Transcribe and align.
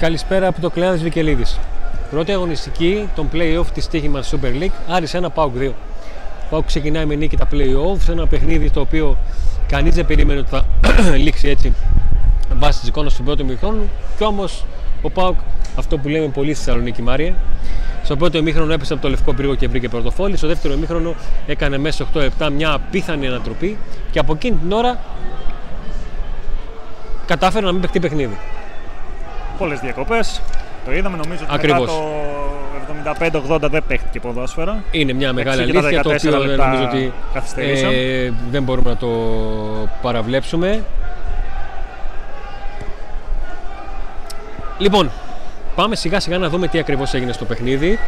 Καλησπέρα 0.00 0.46
από 0.46 0.60
το 0.60 0.70
Κλεάνης 0.70 1.02
Βικελίδης. 1.02 1.58
Πρώτη 2.10 2.32
αγωνιστική 2.32 3.08
των 3.14 3.28
play-off 3.32 3.66
της 3.74 3.84
Στίχημα 3.84 4.22
Super 4.22 4.62
League, 4.62 4.72
Άρης 4.88 5.14
1 5.14 5.26
Πάουκ 5.34 5.54
2. 5.58 5.70
Πάουκ 6.50 6.66
ξεκινάει 6.66 7.04
με 7.04 7.14
νίκη 7.14 7.36
τα 7.36 7.48
play-off 7.52 7.98
σε 7.98 8.12
ένα 8.12 8.26
παιχνίδι 8.26 8.70
το 8.70 8.80
οποίο 8.80 9.16
κανείς 9.68 9.94
δεν 9.94 10.06
περίμενε 10.06 10.40
ότι 10.40 10.48
θα 10.48 10.64
λήξει 11.24 11.48
έτσι 11.48 11.74
βάσει 12.54 12.78
της 12.78 12.88
εικόνας 12.88 13.14
του 13.14 13.22
πρώτου 13.22 13.42
ημιχρόνου 13.42 13.90
και 14.18 14.24
όμως 14.24 14.64
ο 15.02 15.10
Πάουκ, 15.10 15.36
αυτό 15.76 15.98
που 15.98 16.08
λέμε 16.08 16.28
πολύ 16.28 16.54
στη 16.54 16.64
Θεσσαλονίκη 16.64 17.02
Μάρια, 17.02 17.34
στο 18.04 18.16
πρώτο 18.16 18.38
ημίχρονο 18.38 18.72
έπεσε 18.72 18.92
από 18.92 19.02
το 19.02 19.08
λευκό 19.08 19.32
πύργο 19.32 19.54
και 19.54 19.68
βρήκε 19.68 19.88
πρωτοφόλι. 19.88 20.36
Στο 20.36 20.46
δεύτερο 20.46 20.74
ημίχρονο 20.74 21.14
έκανε 21.46 21.78
μέσα 21.78 22.06
8 22.14 22.20
λεπτά 22.20 22.50
μια 22.50 22.72
απίθανη 22.72 23.26
ανατροπή 23.26 23.78
και 24.10 24.18
από 24.18 24.32
εκείνη 24.32 24.56
την 24.56 24.72
ώρα 24.72 24.98
κατάφερε 27.26 27.66
να 27.66 27.72
μην 27.72 27.80
παιχτεί 27.80 28.00
παιχνίδι. 28.00 28.38
Πολλές 29.58 29.80
διακοπές. 29.80 30.40
Το 30.84 30.92
είδαμε, 30.92 31.16
νομίζω 31.16 31.40
ότι 31.44 31.54
Ακριβώς. 31.54 31.90
μετά 32.98 33.12
το 33.42 33.54
75-80 33.54 33.68
δεν 33.70 33.82
παίχτηκε 33.88 34.20
ποδόσφαιρο. 34.20 34.76
Είναι 34.90 35.12
μια 35.12 35.32
μεγάλη 35.32 35.60
Εξήγητα 35.60 35.86
αλήθεια 35.86 36.02
το 36.02 36.10
14 36.10 36.14
οποίο 36.38 36.46
λεπτά 36.46 36.66
νομίζω 36.66 36.84
ότι 36.84 37.12
καθυστερήσαν. 37.34 37.90
ε, 37.92 38.32
δεν 38.50 38.62
μπορούμε 38.62 38.90
να 38.90 38.96
το 38.96 39.08
παραβλέψουμε. 40.02 40.84
Λοιπόν, 44.78 45.10
πάμε 45.74 45.96
σιγά 45.96 46.20
σιγά 46.20 46.38
να 46.38 46.48
δούμε 46.48 46.68
τι 46.68 46.78
ακριβώς 46.78 47.14
έγινε 47.14 47.32
στο 47.32 47.44
παιχνίδι. 47.44 47.98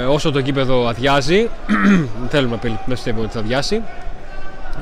Ε, 0.00 0.04
όσο 0.04 0.30
το 0.32 0.38
γήπεδο 0.38 0.86
αδειάζει, 0.88 1.48
δεν 1.66 2.28
θέλουμε 2.30 2.50
να 2.54 2.58
πε- 2.60 2.70
να 2.86 2.94
πιστεύουμε 2.94 3.24
ότι 3.24 3.32
θα 3.32 3.38
αδειάσει. 3.40 3.82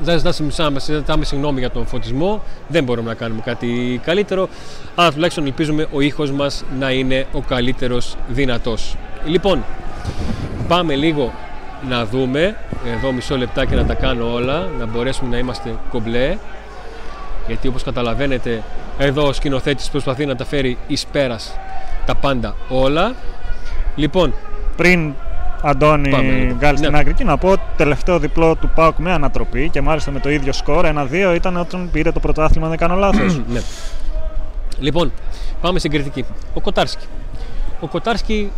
Δεν 0.01 0.19
ζητάμε, 0.19 0.79
ζητάμε 0.79 1.25
συγγνώμη 1.25 1.59
για 1.59 1.69
τον 1.69 1.85
φωτισμό, 1.85 2.43
δεν 2.67 2.83
μπορούμε 2.83 3.09
να 3.09 3.15
κάνουμε 3.15 3.41
κάτι 3.41 4.01
καλύτερο, 4.05 4.49
αλλά 4.95 5.11
τουλάχιστον 5.11 5.45
ελπίζουμε 5.45 5.87
ο 5.91 6.01
ήχος 6.01 6.31
μας 6.31 6.63
να 6.79 6.91
είναι 6.91 7.25
ο 7.31 7.41
καλύτερος 7.41 8.15
δυνατός. 8.27 8.95
Λοιπόν, 9.25 9.63
πάμε 10.67 10.95
λίγο 10.95 11.33
να 11.89 12.05
δούμε, 12.05 12.57
εδώ 12.95 13.11
μισό 13.11 13.37
λεπτάκι 13.37 13.75
να 13.75 13.85
τα 13.85 13.93
κάνω 13.93 14.33
όλα, 14.33 14.69
να 14.79 14.85
μπορέσουμε 14.85 15.29
να 15.29 15.37
είμαστε 15.37 15.75
κομπλέ, 15.89 16.37
γιατί 17.47 17.67
όπως 17.67 17.83
καταλαβαίνετε 17.83 18.63
εδώ 18.97 19.27
ο 19.27 19.33
σκηνοθέτης 19.33 19.89
προσπαθεί 19.89 20.25
να 20.25 20.35
τα 20.35 20.45
φέρει 20.45 20.77
εις 20.87 21.05
πέρας 21.05 21.57
τα 22.05 22.15
πάντα 22.15 22.55
όλα. 22.69 23.15
Λοιπόν, 23.95 24.33
Πριν 24.77 25.13
Αντώνη 25.61 26.09
Πάμε 26.09 26.31
λίγο. 26.31 26.55
βγάλει 26.55 26.77
στην 26.77 26.91
Ναι. 26.91 26.99
άκρη 26.99 27.13
και 27.13 27.23
να 27.23 27.37
πω 27.37 27.53
τελευταίο 27.77 28.19
διπλό 28.19 28.55
του 28.55 28.69
Πάουκ 28.75 28.97
με 28.97 29.11
ανατροπή 29.11 29.69
και 29.69 29.81
μάλιστα 29.81 30.11
με 30.11 30.19
το 30.19 30.29
ίδιο 30.29 30.53
σκορ 30.53 30.85
1-2 30.85 31.33
ήταν 31.35 31.57
όταν 31.57 31.89
πήρε 31.91 32.11
το 32.11 32.19
πρωτάθλημα, 32.19 32.63
αν 32.65 32.69
δεν 32.69 32.79
κάνω 32.79 32.95
λάθος. 32.95 33.41
ναι. 33.53 33.61
Λοιπόν, 34.79 35.11
πάμε 35.61 35.79
στην 35.79 35.91
κριτική. 35.91 36.25
Ο 36.53 36.61
Κοτάρσκι. 36.61 37.05
Ο 37.79 37.87
Κοτάρσκι 37.87 38.51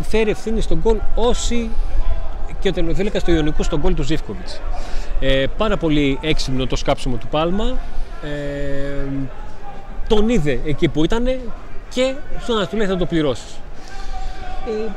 φέρει 0.00 0.30
ευθύνη 0.30 0.60
στον 0.60 0.78
γκολ 0.82 0.96
όσοι 1.14 1.70
και 2.60 2.68
ο 2.68 2.72
τελειοφύλακα 2.72 3.20
του 3.20 3.30
Ιωνικού 3.30 3.62
στον 3.62 3.80
γκολ 3.80 3.94
του 3.94 4.02
Ζήφκοβιτς. 4.02 4.60
Ε, 5.20 5.44
πάρα 5.56 5.76
πολύ 5.76 6.18
έξυπνο 6.22 6.66
το 6.66 6.76
σκάψιμο 6.76 7.16
του 7.16 7.26
Πάλμα. 7.26 7.64
Ε, 8.22 9.06
τον 10.08 10.28
είδε 10.28 10.60
εκεί 10.66 10.88
που 10.88 11.04
ήταν 11.04 11.24
και 11.88 12.14
στο 12.42 12.54
να 12.54 12.66
του 12.66 12.76
λέει 12.76 12.86
θα 12.86 12.96
το 12.96 13.06
πληρώσεις. 13.06 13.54
Ε, 14.66 14.90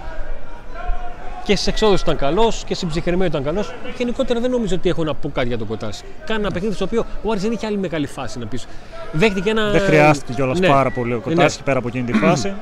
και 1.50 1.55
στι 1.55 1.69
εξόδους 1.69 2.02
ήταν 2.02 2.16
καλός 2.17 2.64
και 2.66 2.73
στην 2.75 2.88
ψυχραιμία 2.88 3.25
ήταν 3.25 3.44
καλός. 3.44 3.73
Γενικότερα 3.97 4.39
δεν 4.39 4.52
νομίζω 4.52 4.75
ότι 4.75 4.89
έχω 4.89 5.03
να 5.03 5.14
πω 5.14 5.30
κάτι 5.30 5.47
για 5.47 5.58
τον 5.58 5.67
Κοτάρσκι. 5.67 6.06
Κάνει 6.25 6.39
ένα 6.41 6.52
παιχνίδι 6.52 6.75
στο 6.75 6.86
οποίο 6.86 7.06
ο 7.23 7.31
Άρης 7.31 7.44
δεν 7.44 7.52
είχε 7.52 7.66
άλλη 7.66 7.78
μεγάλη 7.78 8.08
φάση 8.08 8.39
να 8.39 8.45
πεις. 8.45 8.67
Δέχτηκε 9.11 9.50
ένα. 9.50 9.72
δεν 9.72 9.81
χρειάστηκε 9.81 10.34
κιόλας 10.34 10.59
Ναι. 10.59 10.68
πάρα 10.68 10.91
πολύ 10.91 11.13
ο 11.13 11.19
Κοτάρσκι 11.19 11.63
πέρα 11.63 11.79
από 11.79 11.88
εκείνη 11.88 12.12
τη 12.12 12.13
φάση. 12.18 12.53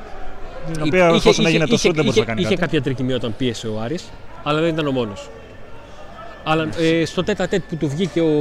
Την 0.72 0.82
οποία 0.86 1.06
εφόσον 1.06 1.46
έγινε 1.46 1.66
το 1.66 1.76
σουτ 1.76 1.94
δεν 1.94 2.04
μπορούσε 2.04 2.20
να 2.20 2.26
κάνει 2.26 2.40
είχε 2.40 2.48
κάτι. 2.48 2.60
κάποια 2.60 2.82
τρικυμία 2.82 3.16
όταν 3.16 3.34
πίεσε 3.36 3.66
ο 3.68 3.80
Άρης, 3.80 4.04
αλλά 4.42 4.60
δεν 4.60 4.68
ήταν 4.68 4.86
ο 4.86 4.90
μόνος. 4.90 5.28
Αλλά 6.44 6.68
ε, 6.78 7.04
στο 7.04 7.24
τέτα 7.24 7.48
τέτ 7.48 7.62
που 7.68 7.76
του 7.76 7.88
βγήκε 7.88 8.20
ο, 8.20 8.32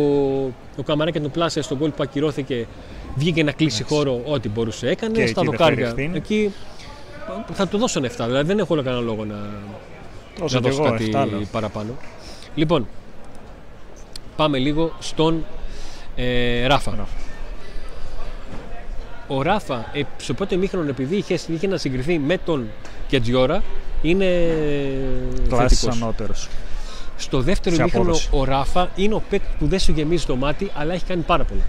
ο 0.77 0.83
Καμαρά 0.85 1.11
και 1.11 1.19
τον 1.19 1.31
πλάσε 1.31 1.61
στον 1.61 1.77
γκολ 1.77 1.89
που 1.89 2.03
ακυρώθηκε, 2.03 2.67
βγήκε 3.15 3.43
να 3.43 3.51
κλείσει 3.51 3.83
χώρο 3.83 4.21
ό,τι 4.25 4.49
μπορούσε 4.49 4.87
έκανε. 4.89 5.13
Και 5.13 5.27
στα 5.27 5.41
εκεί 5.41 5.49
δεν 5.49 5.57
δοκάρια. 5.57 5.75
φέρει 5.75 5.89
ευθύνη. 5.89 6.17
Εκεί 6.17 6.53
θα 7.53 7.67
του 7.67 7.77
δώσουν 7.77 8.05
7, 8.05 8.09
δηλαδή 8.25 8.47
δεν 8.47 8.59
έχω 8.59 8.75
κανένα 8.75 8.99
λόγο 8.99 9.25
να, 9.25 9.35
Όσο 10.41 10.59
να 10.59 10.69
κι 10.69 10.75
δώσω 10.75 10.83
εγώ, 10.83 10.91
κάτι 10.91 11.11
7 11.13 11.27
λέω. 11.29 11.41
παραπάνω. 11.51 11.91
Λοιπόν, 12.55 12.87
πάμε 14.35 14.57
λίγο 14.57 14.91
στον 14.99 15.45
ε, 16.15 16.67
Ράφα. 16.67 16.91
Ράφα. 16.91 17.07
Ο 19.27 19.41
Ράφα, 19.41 19.85
ε, 19.93 20.01
στο 20.17 20.33
πρώτο 20.33 20.55
ημίχρονο, 20.55 20.89
επειδή 20.89 21.15
είχε, 21.15 21.33
είχε 21.47 21.67
να 21.67 21.77
συγκριθεί 21.77 22.19
με 22.19 22.37
τον 22.37 22.67
Κετζιόρα, 23.07 23.63
είναι 24.01 24.25
Κλάσης 25.47 25.79
θετικός. 25.79 26.01
ανώτερος. 26.01 26.47
Στο 27.17 27.41
δεύτερο 27.41 27.75
σε 27.75 27.81
ημίχρονο, 27.81 28.03
απόδοση. 28.09 28.29
ο 28.31 28.43
Ράφα 28.43 28.89
είναι 28.95 29.13
ο 29.13 29.21
παίκτης 29.29 29.55
που 29.59 29.67
δεν 29.67 29.79
σου 29.79 29.91
γεμίζει 29.91 30.25
το 30.25 30.35
μάτι, 30.35 30.71
αλλά 30.75 30.93
έχει 30.93 31.03
κάνει 31.05 31.21
πάρα 31.21 31.43
πολλά. 31.43 31.61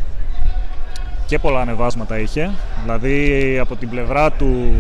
Και 1.27 1.39
πολλά 1.39 1.61
ανεβάσματα 1.61 2.19
είχε. 2.19 2.51
Δηλαδή 2.83 3.59
από 3.59 3.77
την 3.77 3.89
πλευρά 3.89 4.31
του 4.33 4.75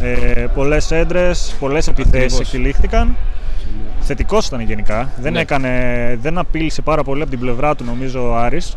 ε, 0.00 0.46
πολλές 0.54 0.90
έντρες, 0.90 1.56
πολλές 1.60 1.88
επιθέσεις 1.88 2.16
Ακριβώς. 2.24 2.40
εκτελήχθηκαν. 2.40 3.16
Θετικός 4.00 4.46
ήταν 4.46 4.60
γενικά. 4.60 5.10
Δεν, 5.20 5.32
Ναι. 5.32 5.40
έκανε, 5.40 5.70
δεν 6.22 6.38
απείλησε 6.38 6.82
πάρα 6.82 7.02
πολύ 7.02 7.20
από 7.22 7.30
την 7.30 7.38
πλευρά 7.40 7.74
του 7.74 7.84
νομίζω 7.84 8.28
ο 8.30 8.36
Άρης 8.36 8.76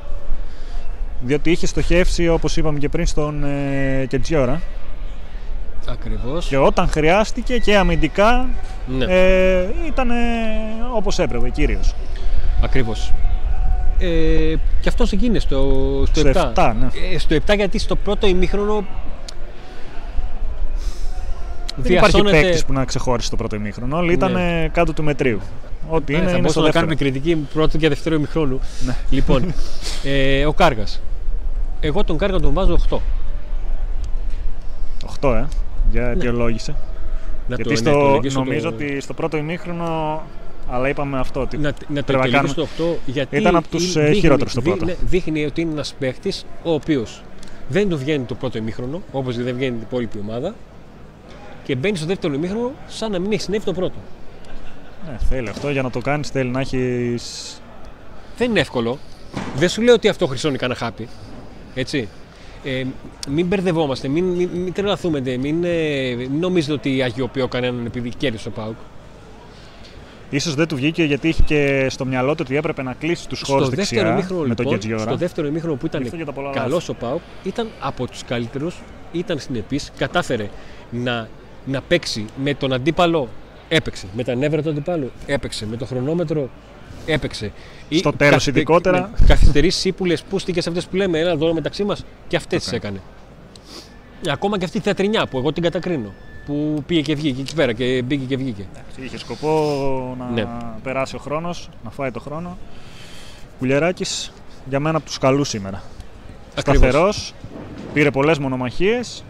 διότι 1.21 1.51
είχε 1.51 1.67
στοχεύσει 1.67 2.27
όπως 2.27 2.57
είπαμε 2.57 2.79
και 2.79 2.89
πριν 2.89 3.05
στον 3.05 3.43
ε, 3.43 4.05
Κετζιόρα 4.05 4.61
Ακριβώς. 5.89 6.47
και 6.47 6.57
όταν 6.57 6.87
χρειάστηκε 6.87 7.57
και 7.57 7.77
αμυντικά 7.77 8.49
Ναι, 8.97 9.05
ε, 9.05 9.65
ήταν 9.88 10.09
όπως 10.95 11.19
έπρεπε 11.19 11.49
κυρίως. 11.49 11.95
ακριβώς. 12.63 13.13
Ε, 13.99 14.55
και 14.81 14.89
αυτός 14.89 15.11
εκείνη 15.11 15.39
στο, 15.39 15.59
στο, 16.07 16.19
Στο 16.19 16.29
7. 16.29 16.53
7, 16.55 16.73
ναι. 16.79 16.88
Ε, 17.13 17.17
στο 17.17 17.35
7 17.35 17.55
γιατί 17.55 17.79
στο 17.79 17.95
πρώτο 17.95 18.27
ημίχρονο 18.27 18.85
Δεν 21.81 21.92
υπάρχει 21.92 22.12
διασώνεται- 22.12 22.42
παίκτης 22.44 22.66
που 22.66 22.74
να 22.74 22.86
ξεχώρισε 22.86 23.30
το 23.30 23.36
πρώτο 23.36 23.56
ημίχρονο. 23.56 23.97
Όλοι 23.97 24.14
ήταν 24.14 24.31
Ναι. 24.31 24.69
κάτω 24.74 24.94
του 24.94 25.03
μετρίου. 25.03 25.40
Ό,τι 25.90 26.14
Ε, 26.14 26.18
είναι, 26.18 26.25
θα 26.25 26.31
είναι 26.31 26.40
μπορούσαμε 26.40 26.50
στο 26.50 26.59
να 26.59 26.66
δεύτερο. 26.66 26.86
κάνουμε 26.86 26.96
κριτική 26.96 27.36
πρώτο 27.53 27.78
και 27.78 27.88
δεύτερο 27.88 28.16
ημιχρόνου. 28.16 28.59
Ναι. 28.86 28.96
Λοιπόν, 29.09 29.53
ε, 30.03 30.46
ο 30.46 30.53
Κάργας. 30.53 31.02
Εγώ 31.80 32.03
τον 32.03 32.18
Κάργα 32.18 32.40
τον 32.40 32.53
βάζω 32.53 32.74
8. 32.74 33.02
8, 35.19 35.34
ε. 35.36 35.46
Για 35.92 36.08
αιτιολόγησε. 36.08 36.72
Να 37.47 37.56
Γιατί 37.56 37.69
το, 37.69 37.75
στο, 37.75 37.90
να 37.92 37.98
αιτιολογήσω 37.98 38.40
νομίζω 38.40 38.69
το, 38.69 38.75
ότι 38.75 39.00
στο 39.02 39.13
πρώτο 39.13 39.38
ημίχρονο. 39.38 40.22
Αλλά 40.69 40.90
είπαμε 40.90 41.19
αυτό. 41.19 41.40
Ότι 41.42 41.58
να, 41.58 41.63
να 41.63 41.74
το 41.74 41.84
πρέπει 41.88 41.94
να 41.94 42.00
αιτιολογήσω 42.00 42.38
κάνουμε- 42.38 42.69
το 42.78 42.84
8 42.84 42.98
γιατί 43.06 43.38
Ήταν 43.38 43.56
από 43.56 43.68
τους, 43.68 43.96
είναι- 43.96 44.06
ε, 44.06 44.12
χειρότερους 44.13 44.52
στο 44.52 44.62
δείχνει- 44.62 44.80
πρώτο. 44.86 44.98
ναι, 45.02 45.08
δείχνει 45.09 45.46
ότι 45.46 45.62
είναι 45.62 45.72
ένας 45.72 45.96
παίχτη 46.00 46.34
ο 46.63 46.72
οποίος 46.74 47.22
δεν 47.69 47.90
του 47.90 47.98
βγαίνει 47.98 48.24
το 48.24 48.36
πρώτο 48.36 48.58
ημίχρονο, 48.58 49.02
όπως 49.12 49.36
δεν 49.36 49.56
βγαίνει 49.56 49.72
την 49.72 49.81
υπόλοιπη 49.81 50.19
ομάδα, 50.22 50.56
και 51.63 51.75
μπαίνει 51.75 51.97
στο 51.97 52.05
δεύτερο 52.05 52.33
ημίχρονο 52.33 52.72
σαν 52.88 53.11
να 53.11 53.19
μην 53.19 53.31
έχει 53.31 53.41
συνέβη 53.41 53.66
το 53.66 53.73
πρώτο. 53.73 53.95
Ναι, 55.09 55.17
θέλει 55.29 55.49
αυτό 55.49 55.69
για 55.69 55.81
να 55.81 55.89
το 55.89 55.99
κάνεις. 55.99 56.29
Θέλει 56.29 56.49
να 56.49 56.59
έχει. 56.59 57.16
Δεν 58.38 58.49
είναι 58.49 58.59
εύκολο. 58.59 58.97
Δεν 59.55 59.69
σου 59.69 59.81
λέω 59.81 59.94
ότι 59.94 60.07
αυτό 60.07 60.27
χρυσώνει 60.27 60.57
κανένα 60.57 60.79
χάπι. 60.79 61.07
Έτσι. 61.73 62.09
Ε, 62.63 62.83
μην 63.29 63.45
μπερδευόμαστε, 63.45 64.07
μην, 64.07 64.25
μην, 64.25 64.50
μην 64.53 64.73
τρελαθούμε, 64.73 65.19
μην, 65.19 65.63
ε, 65.63 66.16
μην 66.16 66.39
νομίζετε 66.39 66.73
ότι 66.73 67.01
αγιοποιώ 67.01 67.47
κανέναν 67.47 67.85
επειδή 67.85 68.09
κέρδισε 68.17 68.47
ο 68.47 68.51
Πάουκ. 68.51 68.75
ίσως 70.29 70.55
δεν 70.55 70.67
του 70.67 70.75
βγήκε 70.75 71.03
γιατί 71.03 71.27
είχε 71.27 71.44
και 71.44 71.88
στο 71.89 72.06
μυαλό 72.06 72.36
του 72.36 72.44
ότι 72.45 72.56
έπρεπε 72.56 72.83
να 72.83 72.94
κλείσει 72.94 73.27
τους 73.27 73.41
χώρους 73.41 73.65
στο 73.65 73.75
δεύτερο 73.75 74.01
δεξιά 74.01 74.13
ημίχρονο, 74.13 74.47
με 74.47 74.56
τον 74.56 74.65
λοιπόν, 74.65 74.80
Κετζιόρα. 74.80 75.03
στο 75.03 75.15
δεύτερο 75.15 75.47
ημίχρονο 75.47 75.75
που 75.75 75.86
ήταν 75.86 76.01
Γι' 76.01 76.07
αυτό 76.07 76.19
και 76.19 76.25
τα 76.25 76.31
πολλά 76.31 76.47
λάθη. 76.47 76.59
καλό 76.59 76.81
ο 76.88 76.94
Πάουκ, 76.94 77.21
ήταν 77.44 77.68
από 77.80 78.07
τους 78.07 78.24
καλύτερους, 78.24 78.81
ήταν 79.12 79.39
συνεπή, 79.39 79.80
κατάφερε 79.97 80.50
να, 80.89 81.27
να 81.66 81.81
παίξει 81.81 82.25
με 82.44 82.54
τον 82.54 82.74
αντίπαλο. 82.74 83.30
Έπαιξε. 83.69 84.08
Με 84.16 84.24
τα 84.24 84.36
νεύρα 84.36 84.62
του 84.62 84.69
αντιπάλου 84.69 85.12
έπαιξε. 85.25 85.66
Με 85.66 85.78
το 85.78 85.86
χρονόμετρο 85.86 86.50
έπαιξε. 87.06 87.52
Στο 87.90 88.10
Ή 88.10 88.13
τέλος 88.18 88.34
καθυ- 88.34 88.48
ειδικότερα. 88.56 89.10
με 89.19 89.25
Καθυστερήσεις 89.28 89.86
ύπουλε, 89.86 90.13
πούστηκες 90.30 90.68
αυτές 90.68 90.86
που 90.88 90.96
λέμε, 90.96 91.19
έλα 91.19 91.31
εδώ 91.31 91.54
μεταξύ 91.54 91.84
μας 91.84 92.06
και 92.28 92.36
αυτές 92.36 92.66
Okay. 92.66 92.69
τι 92.69 92.75
έκανε. 92.75 93.02
Ε, 94.28 94.31
Ακόμα 94.31 94.58
και 94.58 94.66
αυτή 94.66 94.78
η 94.78 94.81
θεατρινιά 94.81 95.28
που 95.28 95.38
εγώ 95.38 95.54
την 95.54 95.63
κατακρίνω. 95.63 96.13
Που 96.46 96.84
πήγε 96.88 97.02
και 97.02 97.16
βγήκε 97.16 97.42
εκεί 97.42 97.56
πέρα 97.56 97.74
και 97.74 98.02
μπήκε 98.06 98.25
και 98.25 98.38
βγήκε. 98.38 98.66
Είχε 99.04 99.18
σκοπό 99.18 100.16
να 100.19 100.30
Ναι. 100.30 100.46
περάσει 100.84 101.16
ο 101.16 101.19
χρόνος, 101.19 101.69
να 101.84 101.90
φάει 101.90 102.12
το 102.12 102.19
χρόνο. 102.19 102.58
Κουλιεράκη 103.60 104.06
για 104.69 104.80
μένα 104.80 104.98
από 104.98 105.06
τους 105.06 105.18
καλούς 105.18 105.50
σήμερα. 105.50 105.84
Ακριβώς. 106.56 106.81
Σταθερός, 106.90 107.34
πήρε 107.94 108.12
πολλές 108.12 108.38
μονομαχίες. 108.40 109.24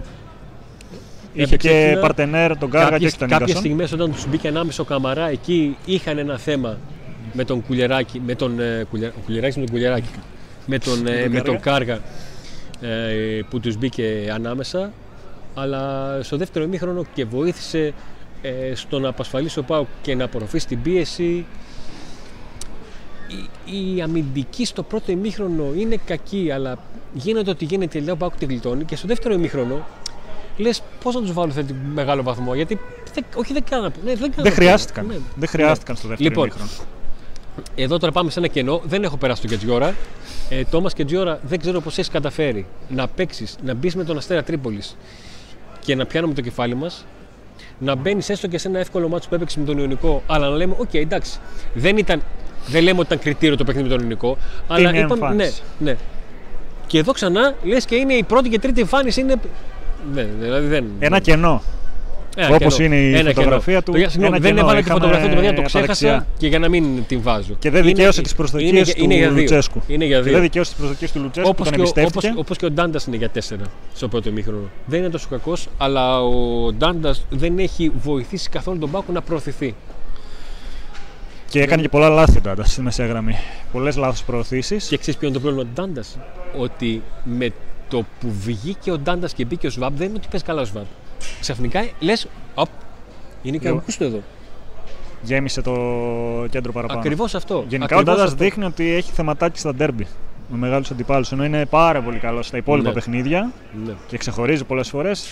Είχε 1.34 1.44
Έπαιξε 1.44 1.68
και 1.68 1.78
εκείνα- 1.86 2.02
παρτενέρ 2.02 2.58
τον 2.58 2.70
Κάργα 2.70 2.86
και 2.88 2.92
Κάποιες, 2.94 3.12
στον 3.12 3.28
κάποιες 3.28 3.48
Νίκασον. 3.48 3.64
στιγμές 3.66 3.92
όταν 3.92 4.12
τους 4.12 4.28
μπήκε 4.28 4.48
ανάμεσα 4.48 4.82
ο 4.82 4.86
Καμαρά 4.86 5.30
εκεί 5.30 5.78
είχαν 5.86 6.18
ένα 6.18 6.38
θέμα 6.38 6.78
με 7.34 7.44
τον 7.44 7.64
Κουλιεράκη, 7.66 8.22
με 8.26 8.36
τον, 8.36 8.60
ε, 8.60 8.86
Κουλια- 8.90 9.14
ο 9.18 9.22
Κουλιεράκης 9.26 9.56
με 9.58 9.64
τον 9.64 9.72
Κουλιεράκη, 9.74 10.08
με 10.66 10.78
τον, 10.80 11.08
ε, 11.08 11.22
τον 11.22 11.32
με 11.32 11.42
τον 11.42 11.60
Κάργα. 11.60 12.00
Κάργα 12.82 12.94
ε, 12.94 13.40
που 13.50 13.60
τους 13.60 13.78
μπήκε 13.78 14.32
ανάμεσα 14.34 14.92
αλλά 15.56 16.18
στο 16.22 16.38
δεύτερο 16.38 16.66
ημίχρονο 16.66 17.06
και 17.14 17.26
βοήθησε 17.26 17.94
ε, 18.42 18.76
στο 18.76 19.00
να 19.00 19.10
απασφαλίσει 19.10 19.60
ο 19.60 19.64
Πάουκ 19.64 19.88
και 20.02 20.16
να 20.16 20.24
απορροφήσει 20.24 20.68
την 20.68 20.82
πίεση 20.82 21.46
η, 23.66 23.96
η 23.96 24.02
αμυντική 24.02 24.66
στο 24.66 24.84
πρώτο 24.84 25.12
ημίχρονο 25.12 25.66
είναι 25.78 25.98
κακή 26.06 26.52
αλλά 26.54 26.78
γίνεται 27.14 27.50
ότι 27.50 27.66
γίνεται 27.66 27.88
τελικά 27.92 28.12
ο 28.12 28.16
Πάουκ 28.16 28.36
τη 28.38 28.46
γλιτώνει 28.46 28.84
και 28.84 28.96
στο 28.96 29.08
δεύτερο 29.08 29.34
ημίχρονο 29.34 29.86
λες 30.58 30.82
πώς 31.04 31.16
να 31.16 31.22
τους 31.22 31.34
βάλω 31.34 31.52
αυτή 31.58 31.76
μεγάλο 31.94 32.24
βαθμό 32.24 32.56
γιατί 32.56 32.80
δεν, 33.14 33.26
όχι 33.36 33.54
δεν 33.54 33.64
κάνανε 33.70 33.94
ναι, 34.04 34.16
δεν, 34.16 34.34
δεν 34.36 34.52
χρειάστηκαν, 34.52 35.06
ναι. 35.06 35.16
δεν 35.36 35.50
χρειάστηκαν 35.50 35.96
στο 35.96 36.08
δεύτερο 36.08 36.30
Λοιπόν, 36.30 36.46
ημίχρονο. 36.48 36.70
εδώ 37.76 37.98
τώρα 37.98 38.12
πάμε 38.12 38.30
σε 38.32 38.40
ένα 38.40 38.48
κενό. 38.48 38.82
Δεν 38.86 39.04
έχω 39.04 39.18
περάσει 39.18 39.42
το 39.42 39.48
Κετζιόρα. 39.48 39.96
Ε, 40.50 40.64
Τόμας 40.64 40.94
Κετζιόρα, 40.94 41.40
δεν 41.44 41.60
ξέρω 41.60 41.82
πώς 41.82 41.98
έχεις 41.98 42.10
καταφέρει 42.12 42.66
να 42.90 43.08
παίξεις, 43.08 43.56
να 43.64 43.74
μπεις 43.74 43.96
με 43.96 44.04
τον 44.04 44.18
Αστέρα 44.18 44.44
Τρίπολης 44.44 44.98
και 45.80 45.96
να 45.96 46.06
πιάνουμε 46.06 46.34
το 46.34 46.42
κεφάλι 46.42 46.76
μας. 46.76 47.06
Να 47.80 47.96
μπαίνεις 47.96 48.30
έστω 48.30 48.48
και 48.48 48.58
σε 48.58 48.68
ένα 48.68 48.80
εύκολο 48.80 49.08
μάτσο 49.08 49.30
που 49.30 49.36
έπαιξε 49.36 49.60
με 49.60 49.66
τον 49.66 49.78
Ιωνικό, 49.78 50.24
αλλά 50.28 50.50
να 50.50 50.56
λέμε: 50.56 50.76
Οκ, 50.78 50.94
εντάξει, 50.94 51.40
δεν, 51.74 51.98
ήταν, 51.98 52.22
δεν 52.68 52.84
λέμε 52.84 53.00
ότι 53.00 53.08
ήταν 53.08 53.20
κριτήριο 53.20 53.58
το 53.58 53.64
παιχνίδι 53.64 53.88
με 53.88 53.94
τον 53.94 54.04
Ιωνικό, 54.04 54.38
αλλά 54.68 54.90
Είναι 54.90 55.00
είπαμε: 55.00 55.16
Ναι, 55.16 55.26
εμφάνιση. 55.26 55.62
ναι. 55.80 55.96
Και 56.88 56.98
εδώ 56.98 57.12
ξανά 57.12 57.56
λες 57.64 57.86
και 57.86 57.96
είναι 57.96 58.14
η 58.14 58.24
πρώτη 58.24 58.50
και 58.50 58.60
τρίτη 58.60 58.82
εμφάνιση. 58.82 59.22
Είναι... 59.22 59.36
Ναι, 60.14 60.28
δηλαδή 60.40 60.68
δεν. 60.68 60.86
Ένα 61.00 61.20
κενό. 61.20 61.62
Ένα 62.36 62.56
όπως 62.56 62.76
κενό. 62.76 62.86
είναι 62.86 63.02
η 63.02 63.14
Ένα 63.16 63.30
φωτογραφία 63.30 63.80
κενό. 63.80 63.98
του, 63.98 64.04
Το- 64.04 64.10
συγγνώμη, 64.10 64.36
ένα 64.36 64.40
δεν 64.40 64.56
κενό. 64.56 64.60
έβαλα 64.60 64.80
τη 64.80 64.86
Είχαμε 64.86 65.00
φωτογραφία 65.00 65.30
του 65.30 65.36
παιδιά, 65.36 65.50
το 65.54 65.60
από 65.60 65.68
ξέχασα 65.68 65.88
δεξιά. 65.88 66.28
και 66.38 66.48
για 66.48 66.60
να 66.60 66.70
μην 66.70 67.06
την 67.08 67.22
βάζω. 67.22 67.54
Και 67.60 67.70
δεν 67.70 67.82
Είναι- 67.84 67.94
δικαίωσε 67.94 68.22
τις 68.22 68.36
προσδοκίες 68.36 68.70
είναι- 68.72 68.84
του 68.84 69.04
είναι 69.04 69.16
για 69.16 69.30
δύο. 69.30 69.38
Λουτσέσκου. 69.40 69.82
Είναι 69.88 70.06
για 70.06 70.18
Και 70.18 70.24
δύο. 70.24 70.32
δεν 70.34 70.42
δικαίωσε 70.42 70.70
τις 70.70 70.80
προσδοκίες 70.80 71.12
του 71.12 71.20
Λουτσέσκου 71.20 71.50
Όπως 71.50 71.68
που 71.68 71.72
και, 71.76 71.78
τον 71.78 71.80
ο, 71.80 71.92
εμπιστεύτηκε. 72.00 72.28
όπως, 72.28 72.40
όπως 72.42 72.58
και 72.58 72.66
ο 72.66 72.72
Ντάντας 72.72 73.06
είναι 73.06 73.16
για 73.18 73.30
τέσσερα 73.30 73.64
στο 73.96 74.08
πρώτο 74.08 74.30
ημίχρονο. 74.30 74.70
Δεν 74.86 75.00
είναι 75.00 75.10
τόσο 75.10 75.28
κακός, 75.30 75.68
αλλά 75.78 76.22
ο 76.24 76.72
Ντάντας 76.74 77.26
δεν 77.30 77.60
έχει 77.60 77.92
βοηθήσει 78.02 78.50
καθόλου 78.50 78.78
τον 78.80 78.92
Πάκο 78.92 79.12
να 79.12 79.22
προωθηθεί. 79.22 79.76
Και 81.50 81.62
έκανε 81.62 81.82
και 81.82 81.90
πολλά 81.90 82.10
λάθη 82.10 82.38
ο 82.38 82.42
Ντάντας 82.42 82.72
στη 82.72 82.82
μεσαία 82.82 83.06
γραμμή. 83.06 83.36
Πολλές 83.72 83.96
λάθος 83.98 84.24
προωθήσεις. 84.24 84.88
Και 84.88 84.98
ξέρεις 84.98 85.20
ποιο 85.20 85.28
είναι 85.28 85.38
το 85.38 85.42
πρόβλημα 85.44 85.66
του 85.66 85.82
Ντάντας; 85.82 86.18
Ότι 86.58 87.02
με 87.24 87.50
το 87.92 88.06
που 88.20 88.32
βγήκε 88.32 88.92
ο 88.92 88.98
Ντάντας 88.98 89.34
και 89.34 89.46
μπήκε 89.46 89.68
ο 89.68 89.70
Σβάμπ, 89.70 89.98
δεν 89.98 90.08
είναι 90.08 90.18
ότι 90.18 90.28
πες 90.32 90.44
καλά 90.44 90.62
ο 90.62 90.66
Σβάμπ. 90.66 90.86
Ξαφνικά 91.40 91.88
λες, 92.00 92.28
οπ, 92.56 92.68
είναι 93.44 93.58
και 93.58 93.68
ο 93.68 93.70
Λέω. 93.72 93.80
Αγκούστο 93.80 94.04
εδώ. 94.04 94.22
Γέμισε 95.22 95.62
το 95.62 95.72
κέντρο 96.50 96.72
παραπάνω. 96.72 97.00
Ακριβώς 97.00 97.36
αυτό. 97.36 97.66
Γενικά 97.68 97.96
ο 97.96 98.00
Ακριβώς 98.00 98.04
Ντάντας 98.04 98.32
αυτό. 98.34 98.44
δείχνει 98.44 98.64
ότι 98.66 98.90
έχει 98.92 99.12
θεματάκι 99.12 99.60
στα 99.60 99.74
ντέρμπι 99.76 100.08
με 100.48 100.58
μεγάλους 100.58 100.92
αντιπάλους. 100.92 101.32
Ενώ 101.32 101.46
είναι 101.46 101.66
πάρα 101.66 102.02
πολύ 102.02 102.20
καλός 102.20 102.48
στα 102.48 102.58
υπόλοιπα 102.58 102.88
Ναι. 102.88 102.94
παιχνίδια 102.94 103.52
Ναι, 103.86 103.94
και 104.08 104.18
ξεχωρίζει 104.18 104.64
πολλές 104.64 104.90
φορές. 104.90 105.28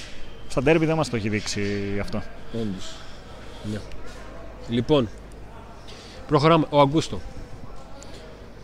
Στα 0.48 0.62
ντέρμπι 0.62 0.86
δεν 0.86 0.96
μας 0.96 1.10
το 1.10 1.16
έχει 1.16 1.30
δείξει 1.30 1.62
αυτό. 2.02 2.22
όντως. 2.54 2.94
Ναι. 3.72 3.80
Λοιπόν, 4.70 5.10
προχωράμε. 6.28 6.66
Ο 6.70 6.80
Αγκούστο. 6.80 7.20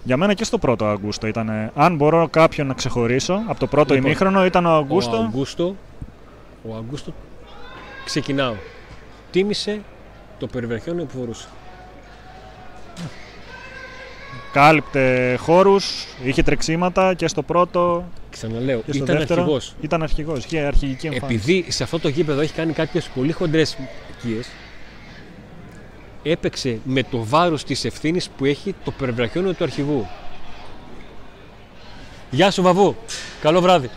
Για 0.05 0.17
μένα 0.17 0.33
και 0.33 0.43
στο 0.43 0.57
πρώτο 0.57 0.85
Αγκούστο 0.85 1.27
ήταν. 1.27 1.71
Αν 1.75 1.95
μπορώ 1.95 2.27
κάποιον 2.27 2.67
να 2.67 2.73
ξεχωρίσω 2.73 3.41
από 3.47 3.59
το 3.59 3.67
πρώτο 3.67 3.93
Λοιπόν, 3.93 4.09
ημίχρονο 4.09 4.45
ήταν 4.45 4.65
ο 4.65 4.69
Ο 4.69 4.75
Αγκούστο. 4.77 5.15
Αγκούστο, 5.17 5.75
ο 6.69 6.75
Αγκούστο 6.75 7.13
ξεκινάω. 8.05 8.53
Τίμησε 9.31 9.81
το 10.39 10.47
περιβραχιόνιο 10.47 11.05
που 11.05 11.17
φορούσε. 11.17 11.47
Κάλυπτε 14.51 15.35
χώρους, 15.39 16.05
είχε 16.23 16.43
τρεξίματα 16.43 17.13
και 17.13 17.27
στο 17.27 17.41
πρώτο 17.41 18.05
Ξαναλέω, 18.29 18.79
και 18.81 18.93
στο 18.93 19.03
ήταν 19.03 19.17
δεύτερο. 19.17 19.41
αρχηγός. 19.41 19.75
Ήταν 19.81 20.03
αρχηγός. 20.03 20.45
Είχε 20.45 20.59
αρχηγική 20.59 21.07
εμφάνιση. 21.07 21.35
Επειδή 21.35 21.71
σε 21.71 21.83
αυτό 21.83 21.99
το 21.99 22.07
γήπεδο 22.07 22.41
έχει 22.41 22.53
κάνει 22.53 22.73
κάποιες 22.73 23.09
πολύ 23.15 23.31
χοντρές 23.31 23.77
οικίες, 24.17 24.47
έπαιξε 26.29 26.79
με 26.83 27.03
το 27.03 27.23
βάρος 27.23 27.63
της 27.63 27.85
ευθύνης 27.85 28.29
που 28.29 28.45
έχει 28.45 28.75
το 28.83 28.91
περιβραχιόνιο 28.91 29.53
του 29.53 29.63
αρχηγού. 29.63 30.07
Γεια 32.31 32.51
σου 32.51 32.61
Βαβού, 32.61 32.95
καλό 33.41 33.61
βράδυ. 33.61 33.89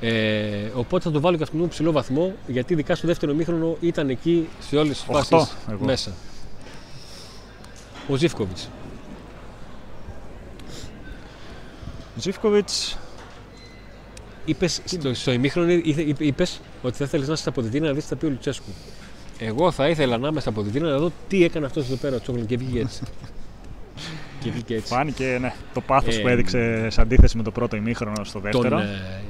Ε, 0.00 0.70
οπότε 0.74 1.04
θα 1.04 1.10
το 1.10 1.20
βάλω 1.20 1.36
και 1.36 1.42
αυτόν 1.42 1.60
τον 1.60 1.68
ψηλό 1.68 1.92
βαθμό, 1.92 2.34
γιατί 2.46 2.72
ειδικά 2.72 2.94
στο 2.94 3.06
δεύτερο 3.06 3.34
μήχρονο 3.34 3.76
ήταν 3.80 4.08
εκεί 4.08 4.48
σε 4.60 4.76
όλες 4.76 4.98
τις 4.98 5.06
Οχτώ, 5.08 5.38
φάσεις 5.38 5.56
εγώ. 5.70 5.84
μέσα. 5.84 6.12
Ο 8.08 8.16
Ζήφκοβιτς. 8.16 8.68
Ζήφκοβιτς. 12.16 12.98
Είπες, 14.44 14.80
στο, 14.84 15.14
στο 15.14 15.32
ημίχρονο 15.32 15.70
είπε, 15.70 16.24
είπες 16.24 16.60
ότι 16.82 16.96
θα 16.96 17.06
θέλεις 17.06 17.26
να 17.26 17.32
είσαι 17.32 17.42
στα 17.42 17.50
αποδητήρια 17.50 17.88
να 17.88 17.94
δεις 17.94 18.02
τι 18.02 18.08
θα 18.08 18.16
πει 18.16 18.26
ο 18.26 18.28
Λουτσέσκου. 18.28 18.70
Εγώ 19.38 19.70
θα 19.70 19.88
ήθελα 19.88 20.18
να 20.18 20.28
είμαι 20.28 20.40
στα 20.40 20.50
αποδητήρια 20.50 20.88
να 20.88 20.98
δω 20.98 21.12
τι 21.28 21.44
έκανε 21.44 21.66
αυτός 21.66 21.84
εδώ 21.86 21.96
πέρα 21.96 22.16
ο 22.16 22.20
Τσόγλου 22.20 22.46
και 22.46 22.56
βγήκε 22.56 22.78
έτσι. 22.78 23.02
και 24.40 24.50
βγήκε 24.50 24.74
έτσι. 24.74 24.92
Φάνηκε 24.92 25.38
ναι, 25.40 25.52
το 25.74 25.80
πάθος 25.80 26.16
Ε, 26.16 26.20
που 26.20 26.28
έδειξε 26.28 26.90
σε 26.90 27.00
αντίθεση 27.00 27.36
με 27.36 27.42
το 27.42 27.50
πρώτο 27.50 27.76
ημίχρονο 27.76 28.24
στο 28.24 28.40
δεύτερο. 28.40 28.68
Τον, 28.68 28.78
ε, 28.78 29.22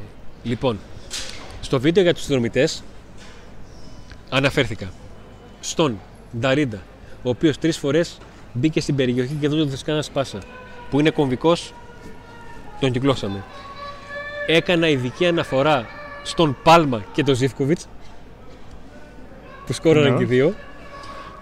λοιπόν, 0.43 0.79
στο 1.61 1.81
βίντεο 1.81 2.03
για 2.03 2.14
τους 2.14 2.26
δρομητές 2.26 2.82
αναφέρθηκα 4.29 4.91
στον 5.61 5.99
Νταρίντα, 6.38 6.82
ο 7.23 7.29
οποίος 7.29 7.59
τρεις 7.59 7.79
φορές 7.79 8.19
μπήκε 8.52 8.81
στην 8.81 8.94
περιοχή 8.94 9.35
και 9.41 9.49
δεν 9.49 9.59
του 9.59 9.64
έδωσε 9.67 9.85
κανένα 9.85 10.05
σπάσα. 10.05 10.38
Που 10.91 11.00
είναι 11.00 11.11
κομβικός, 11.11 11.73
τον 12.81 12.91
κυκλώσαμε. 12.93 13.44
Έκανα 14.47 14.88
ειδική 14.88 15.26
αναφορά 15.26 15.87
στον 16.23 16.56
Πάλμα 16.62 17.05
και 17.12 17.23
τον 17.23 17.35
Ζήφκοβιτς, 17.35 17.88
που 19.66 19.72
σκόραραν 19.72 20.12
Ναι. 20.12 20.16
και 20.18 20.22
οι 20.22 20.26
δύο. 20.26 20.54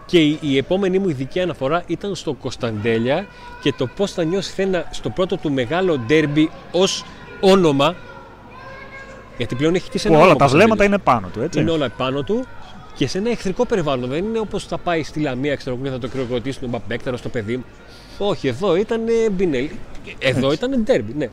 Και 0.07 0.19
η, 0.21 0.39
η 0.41 0.57
επόμενη 0.57 0.99
μου 0.99 1.09
ειδική 1.09 1.41
αναφορά 1.41 1.83
ήταν 1.87 2.15
στο 2.15 2.33
Κωνσταντέλια 2.33 3.27
και 3.63 3.73
το 3.73 3.87
πώς 3.87 4.13
θα 4.13 4.25
νιώσει 4.25 4.53
Θένα 4.53 4.89
στο 4.91 5.11
πρώτο 5.11 5.37
του 5.37 5.53
μεγάλο 5.53 5.99
ντέρμπι 5.99 6.51
ως 6.73 7.05
όνομα. 7.41 7.95
Γιατί 9.37 9.55
πλέον 9.55 9.75
έχει 9.75 9.85
χτίσει 9.87 10.07
Που 10.07 10.13
ένα 10.15 10.23
όλα 10.23 10.31
όνομα 10.33 10.45
τα 10.45 10.45
ο 10.45 10.49
βλέμματα 10.57 10.87
Κωνσταντέλιας. 10.87 11.15
είναι 11.15 11.19
πάνω 11.21 11.33
του, 11.33 11.41
έτσι. 11.43 11.61
Είναι 11.61 11.71
όλα 11.71 11.89
πάνω 11.97 12.23
του 12.23 12.45
και 12.97 13.07
σε 13.07 13.19
ένα 13.19 13.31
εχθρικό 13.31 13.67
περιβάλλον. 13.67 14.09
Δεν 14.09 14.25
είναι 14.25 14.39
όπως 14.39 14.65
θα 14.65 14.79
πάει 14.79 15.03
στη 15.03 15.21
Λαμία, 15.21 15.55
ξέρω 15.57 15.75
εγώ, 15.77 15.85
και 15.85 15.91
θα 15.91 15.99
το 15.99 16.09
κρυοκροτήσει 16.09 16.61
τον 16.61 16.69
Μπαπέκταρο 16.69 17.17
στο 17.17 17.29
παιδί 17.29 17.57
μου. 17.57 17.65
Όχι, 18.19 18.49
εδώ 18.49 18.77
ήταν 18.77 19.01
Μπινέλ. 19.33 19.69
Εδώ 20.19 20.51
Έτσι. 20.51 20.65
ήταν 20.67 20.83
ντέρμπι, 20.83 21.15
ναι. 21.17 21.29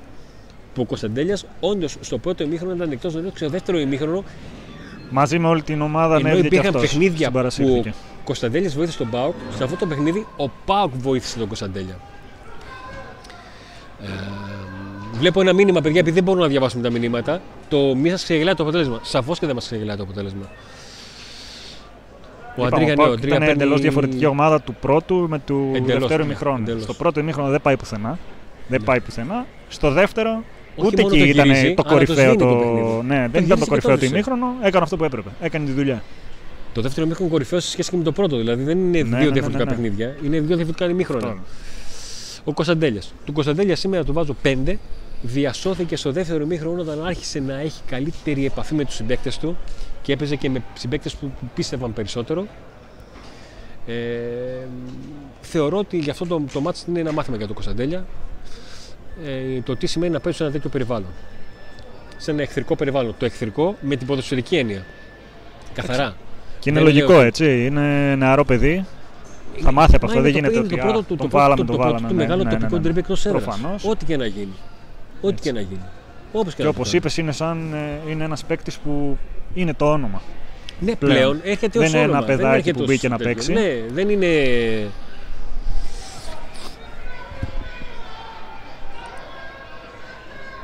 Που 0.73 0.81
ο 0.81 0.85
Κωνσταντέλιας 0.85 1.45
όντως 1.59 1.95
στο 2.01 2.17
πρώτο 2.17 2.43
ημίχρονο 2.43 2.73
ήταν 2.75 2.91
εκτός 2.91 3.13
δεν 3.13 3.31
στο 3.35 3.49
δεύτερο 3.49 3.79
ημίχρονο 3.79 4.23
Μαζί 5.13 5.39
με 5.39 5.47
όλη 5.47 5.61
την 5.61 5.81
ομάδα 5.81 6.15
ενώ 6.15 6.27
ανέβηκε 6.27 6.41
και 6.41 6.55
υπήρχαν 6.55 6.75
αυτός. 6.75 6.81
παιχνίδια 6.89 7.17
που 7.27 7.33
συμπαρασύρθηκε. 7.33 7.89
ο 7.89 8.23
Κωνσταντέλια 8.23 8.69
βοήθησε 8.69 8.97
τον 8.97 9.09
Πάουκ, 9.09 9.33
σε 9.55 9.63
αυτό 9.63 9.75
το 9.75 9.85
παιχνίδι 9.85 10.25
ο 10.37 10.49
Πάουκ 10.65 10.91
βοήθησε 10.95 11.37
τον 11.37 11.47
Κωνσταντέλια. 11.47 11.97
Ε, 14.01 14.07
βλέπω 15.17 15.41
ένα 15.41 15.53
μήνυμα, 15.53 15.81
παιδιά, 15.81 15.99
επειδή 15.99 16.15
δεν 16.15 16.23
μπορούμε 16.23 16.43
να 16.43 16.49
διαβάσουμε 16.49 16.83
τα 16.83 16.89
μηνύματα. 16.99 17.41
Το 17.69 17.95
μη 17.95 18.09
σας 18.09 18.23
ξεγελάει 18.23 18.53
το 18.53 18.63
αποτέλεσμα. 18.63 18.99
Σαφώς 19.01 19.39
και 19.39 19.45
δεν 19.45 19.55
μας 19.55 19.65
ξεγελάει 19.65 19.95
το 19.95 20.03
αποτέλεσμα. 20.03 20.49
Ο 22.57 22.65
Είπαμε, 22.65 22.67
Αντρίγα, 22.67 22.91
ο 22.91 22.95
ναι, 22.95 23.01
ο 23.01 23.05
Πάουκ 23.05 23.13
Αντρίγα 23.17 23.35
ήταν 23.35 23.47
παίρνει... 23.47 23.61
εντελώς 23.63 23.81
διαφορετική 23.81 24.25
ομάδα 24.25 24.61
του 24.61 24.75
πρώτου 24.75 25.25
με 25.29 25.39
του 25.39 25.71
Εντελώς, 25.75 25.99
δεύτερου 25.99 26.19
ναι, 26.21 26.25
ημιχρόνου. 26.25 26.57
εντελώς. 26.61 26.83
Στο 26.83 26.93
πρώτο 26.93 27.19
ημίχρονο 27.19 27.49
δεν 27.49 27.61
πάει 27.61 27.77
πουθενά. 27.77 28.17
Δεν 28.67 28.79
Ναι. 28.79 28.85
πάει 28.85 28.99
πουθενά. 29.01 29.45
Στο 29.69 29.91
δεύτερο 29.91 30.29
Όχι 30.31 30.43
ούτε 30.85 31.01
μόνο 31.01 31.15
εκεί 31.15 31.23
το 31.23 31.29
ήταν 31.29 31.45
γυρίζει, 31.45 31.73
το 31.73 31.83
αλλά 31.85 32.05
το 32.05 32.05
κορυφαίο. 32.05 32.15
σβήνει 32.15 32.37
Το... 32.37 32.45
το 32.45 32.55
παιχνίδι. 32.55 33.01
ναι, 33.07 33.15
δεν 33.15 33.43
γυρίζει 33.43 33.45
ήταν 33.45 33.59
το 33.59 33.63
και 33.63 33.69
κορυφαίο 33.69 33.91
το 33.91 33.97
του 33.97 34.03
έδωσε. 34.03 34.05
ημίχρονο. 34.05 34.45
Έκανε 34.61 34.83
αυτό 34.83 34.97
που 34.97 35.03
έπρεπε. 35.03 35.29
Έκανε 35.41 35.65
τη 35.65 35.71
δουλειά. 35.71 36.03
Το 36.73 36.81
δεύτερο 36.81 37.05
ημίχρονο 37.05 37.31
κορυφαίο 37.31 37.59
σε 37.59 37.69
σχέση 37.69 37.89
και 37.89 37.97
με 37.97 38.03
το 38.03 38.11
πρώτο. 38.11 38.37
Δηλαδή 38.37 38.63
δεν 38.63 38.77
είναι 38.77 39.01
Ναι, 39.01 39.03
δύο 39.03 39.17
ναι, 39.17 39.25
ναι, 39.25 39.31
διαφορετικά 39.31 39.57
ναι, 39.63 39.69
ναι. 39.69 39.75
παιχνίδια. 39.75 40.15
Είναι 40.23 40.39
δύο 40.39 40.55
διαφορετικά 40.55 40.89
ημίχρονα. 40.89 41.27
Αυτό. 41.27 41.41
Ο 42.43 42.53
Κωνσταντέλιας. 42.53 43.13
Του 43.25 43.33
Κωνσταντέλια 43.33 43.75
σήμερα 43.75 44.03
του 44.03 44.13
βάζω 44.13 44.35
5. 44.43 44.73
Διασώθηκε 45.21 45.95
στο 45.95 46.11
δεύτερο 46.11 46.43
ημίχρονο 46.43 46.81
όταν 46.81 47.05
άρχισε 47.05 47.39
να 47.39 47.59
έχει 47.59 47.81
καλύτερη 47.85 48.45
επαφή 48.45 48.73
με 48.73 48.85
τους 48.85 48.95
συμπαίκτες 48.95 49.37
του 49.37 49.57
και 50.01 50.13
έπαιζε 50.13 50.35
και 50.35 50.49
με 50.49 50.63
συμπαίκτες 50.73 51.15
που 51.15 51.31
πίστευαν 51.55 51.93
περισσότερο. 51.93 52.45
Ε, 53.87 53.93
θεωρώ 55.41 55.77
ότι 55.77 55.97
γι' 55.97 56.09
αυτό 56.09 56.25
το, 56.25 56.43
το 56.53 56.61
μάτς 56.61 56.85
είναι 56.87 56.99
ένα 56.99 57.11
μάθημα 57.11 57.37
για 57.37 57.45
τον 57.45 57.55
Κωνσταντέλια. 57.55 58.05
Ε, 59.25 59.61
το 59.61 59.75
τι 59.75 59.87
σημαίνει 59.87 60.11
να 60.13 60.19
παίζεις 60.19 60.37
σε 60.41 60.43
ένα 60.43 60.53
τέτοιο 60.53 60.69
περιβάλλον. 60.69 61.09
Σε 62.17 62.31
ένα 62.31 62.41
εχθρικό 62.41 62.75
περιβάλλον. 62.75 63.15
Το 63.17 63.25
εχθρικό 63.25 63.75
με 63.81 63.95
την 63.95 64.07
ποδοσφαιρική 64.07 64.55
έννοια. 64.57 64.83
Καθαρά. 65.73 66.15
Και 66.59 66.69
είναι 66.69 66.79
Δεν 66.79 66.87
λογικό 66.87 67.11
λέω- 67.11 67.21
έτσι. 67.21 67.65
Είναι 67.65 68.15
νεαρό 68.15 68.45
παιδί. 68.45 68.85
Θα 69.59 69.71
μάθει 69.71 69.95
από 69.95 70.05
Μα 70.07 70.13
αυτό. 70.13 70.27
είναι 70.27 70.31
Δεν 70.31 70.41
το- 70.41 70.49
γίνεται 70.49 70.53
είναι 70.53 70.59
ότι 70.65 70.75
το 70.75 70.81
α, 70.81 70.85
πρώτο 70.91 70.99
του- 71.07 71.15
τον 71.15 71.29
το 71.29 71.37
βάλαμε, 71.37 71.55
πρώτο- 71.55 71.71
τον 71.71 71.75
το 71.75 71.81
πρώτο 71.81 71.91
βάλαμε. 71.93 72.07
του 72.07 72.13
ναι, 72.15 72.21
μεγάλο 72.21 72.43
ναι, 72.43 72.49
ναι, 72.49 72.55
τοπικό 72.55 72.71
ναι, 72.71 72.77
ναι. 72.77 72.83
ντρέμπι 72.83 72.99
εκτός 72.99 73.25
έδρας. 73.25 73.43
Προφανώς. 73.43 73.83
Ό,τι 73.85 74.05
και 74.05 74.17
να 74.17 74.25
γίνει. 74.25 74.53
Ό,τι 75.21 75.33
Έτσι. 75.33 75.43
και 75.43 75.51
να 75.51 75.59
γίνει. 75.59 75.81
Όπως 76.33 76.49
και, 76.53 76.57
Και 76.57 76.63
να 76.63 76.69
όπως 76.69 76.89
το 76.89 76.97
είπες, 76.97 77.17
είναι 77.17 77.31
σαν 77.31 77.73
ε, 77.73 78.11
είναι 78.11 78.23
ένας 78.23 78.43
παίκτης 78.43 78.77
που 78.77 79.17
είναι 79.53 79.73
το 79.73 79.85
όνομα. 79.91 80.21
Ναι, 80.79 80.95
πλέον. 80.95 81.15
πλέον 81.15 81.39
έρχεται 81.43 81.79
Δεν 81.79 81.87
ως 81.87 81.93
είναι 81.93 82.01
ένα 82.01 82.11
όνομα. 82.11 82.25
παιδάκι 82.25 82.57
έρχεται 82.57 82.71
που 82.77 82.81
ως 82.81 82.87
μπήκε 82.87 83.07
να 83.07 83.17
τέτοιο. 83.17 83.33
παίξει. 83.33 83.53
Ναι, 83.53 83.67
δεν 83.93 84.09
είναι. 84.09 84.27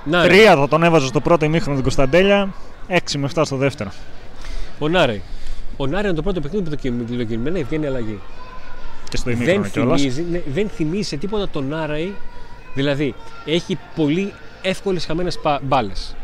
Να, 0.10 0.22
ρε. 0.22 0.28
Τρία 0.28 0.56
θα 0.56 0.68
τον 0.68 0.84
έβαζα 0.84 1.06
στο 1.08 1.20
πρώτο 1.22 1.46
ημίχρονο 1.46 1.74
την 1.74 1.84
Κωνσταντέλια, 1.84 2.50
6 2.90 2.98
με 3.18 3.30
7 3.36 3.42
στο 3.46 3.56
δεύτερο. 3.56 3.92
Ο 4.80 4.88
Νάρεϊ. 4.88 5.22
Ο 5.78 5.86
Νάρεϊ 5.88 6.06
είναι 6.06 6.16
το 6.16 6.22
πρώτο 6.22 6.40
παιχνίδι 6.42 6.64
που 6.64 6.70
το 6.70 6.76
κει- 6.76 7.18
το 7.18 7.24
κινημένα 7.24 7.60
βγαίνει 7.64 7.86
αλλαγή. 7.86 8.20
Και 9.10 9.18
στο 9.18 9.30
Δεν 9.32 9.40
ημίχρονο 9.42 9.68
κιόλας. 9.70 10.02
θυμίζει, 10.02 10.26
ναι, 10.32 10.42
δεν 10.48 10.70
θυμίζει 10.70 11.08
σε 11.08 11.18
τίποτα 11.18 11.50
τον 11.50 11.68
Νάρεϊ. 11.68 12.16
Δηλαδή, 12.74 13.16
έχει 13.46 13.78
πολύ 13.96 14.34
εύκολες 14.62 15.06
χαμένες 15.06 15.40
μπάλες. 15.62 16.16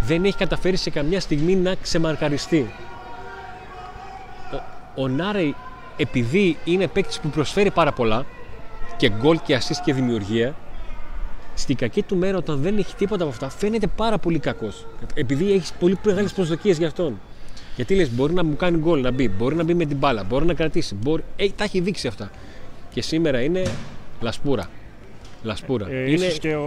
Δεν 0.00 0.24
έχει 0.24 0.36
καταφέρει 0.36 0.76
σε 0.76 0.90
καμιά 0.90 1.20
στιγμή 1.20 1.54
να 1.54 1.74
ξεμαρκαριστεί. 1.82 2.70
Ο, 4.96 5.02
ο 5.02 5.08
Νάρεϊ, 5.08 5.54
επειδή 5.96 6.56
είναι 6.64 6.86
παίκτης 6.86 7.20
που 7.20 7.28
προσφέρει 7.28 7.70
πάρα 7.70 7.92
πολλά 7.92 8.24
και 8.96 9.10
γκολ 9.10 9.38
και 9.44 9.58
assist 9.58 9.80
και 9.84 9.92
δημιουργία, 9.94 10.54
στην 11.54 11.76
κακή 11.76 12.02
του 12.02 12.16
μέρα 12.16 12.36
όταν 12.36 12.60
δεν 12.60 12.78
έχει 12.78 12.94
τίποτα 12.94 13.22
από 13.22 13.32
αυτά 13.32 13.48
φαίνεται 13.48 13.86
πάρα 13.86 14.18
πολύ 14.18 14.38
κακός. 14.38 14.86
Επειδή 15.14 15.52
έχεις 15.52 15.72
πολύ 15.72 15.98
μεγάλες 16.04 16.32
προσδοκίες 16.32 16.78
για 16.78 16.86
αυτόν. 16.86 17.20
Γιατί 17.76 17.94
λες 17.94 18.10
μπορεί 18.10 18.32
να 18.32 18.44
μου 18.44 18.56
κάνει 18.56 18.78
γκολ 18.78 19.00
να 19.00 19.10
μπει, 19.10 19.28
μπορεί 19.28 19.54
να 19.54 19.64
μπει 19.64 19.74
με 19.74 19.84
την 19.84 19.96
μπάλα, 19.96 20.24
μπορεί 20.24 20.46
να 20.46 20.54
κρατήσει. 20.54 20.94
Μπορεί... 20.94 21.24
Ε, 21.36 21.48
τα 21.56 21.64
έχει 21.64 21.80
δείξει 21.80 22.06
αυτά. 22.06 22.30
Και 22.90 23.02
σήμερα 23.02 23.40
είναι 23.40 23.62
λασπούρα. 24.20 24.68
Λασπούρα. 25.42 25.86
Ε, 25.90 26.00
είναι... 26.00 26.10
ίσως 26.10 26.38
και 26.38 26.54
ο, 26.54 26.66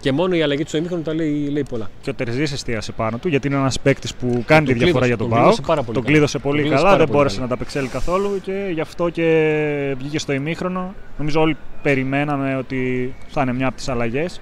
Και 0.00 0.12
μόνο 0.12 0.34
η 0.34 0.42
αλλαγή 0.42 0.62
του 0.62 0.68
στο 0.68 0.78
ημίχρονο 0.78 1.02
τα 1.02 1.14
λέει, 1.14 1.48
λέει 1.50 1.64
πολλά. 1.68 1.90
και 2.02 2.10
ο 2.10 2.14
Τερζής 2.14 2.52
εστίασε 2.52 2.92
πάνω 2.92 3.18
του, 3.18 3.28
γιατί 3.28 3.46
είναι 3.46 3.56
ένας 3.56 3.80
παίκτης 3.80 4.14
που 4.14 4.42
κάνει 4.46 4.66
τη 4.66 4.72
τον 4.72 4.80
διαφορά 4.82 5.06
κλείδωσε, 5.06 5.06
για 5.06 5.16
τον 5.16 5.28
τον 5.28 5.28
Πάοκ. 5.28 5.44
κλείδωσε 5.44 5.62
πάρα 5.66 5.82
πολύ 5.82 5.94
Τον 5.94 6.02
καλά. 6.04 6.12
κλείδωσε 6.14 6.38
Τον 6.38 6.42
πολύ 6.50 6.60
κλείδωσε 6.60 6.82
καλά, 6.82 6.90
πάρα 6.92 6.98
δεν 6.98 7.06
πολύ 7.06 7.18
μπόρεσε 7.18 7.34
καλά. 7.36 7.48
να 7.48 7.56
τα 7.56 7.60
απεξέλει 7.60 7.88
καθόλου 7.88 8.40
και 8.42 8.70
γι' 8.72 8.80
αυτό 8.80 9.08
και 9.08 9.94
βγήκε 9.98 10.18
στο 10.18 10.32
ημίχρονο. 10.32 10.94
Νομίζω 11.18 11.40
όλοι 11.40 11.56
περιμέναμε 11.82 12.56
ότι 12.56 13.14
θα 13.28 13.42
είναι 13.42 13.52
μια 13.52 13.66
από 13.66 13.76
τις 13.76 13.88
αλλαγές. 13.88 14.40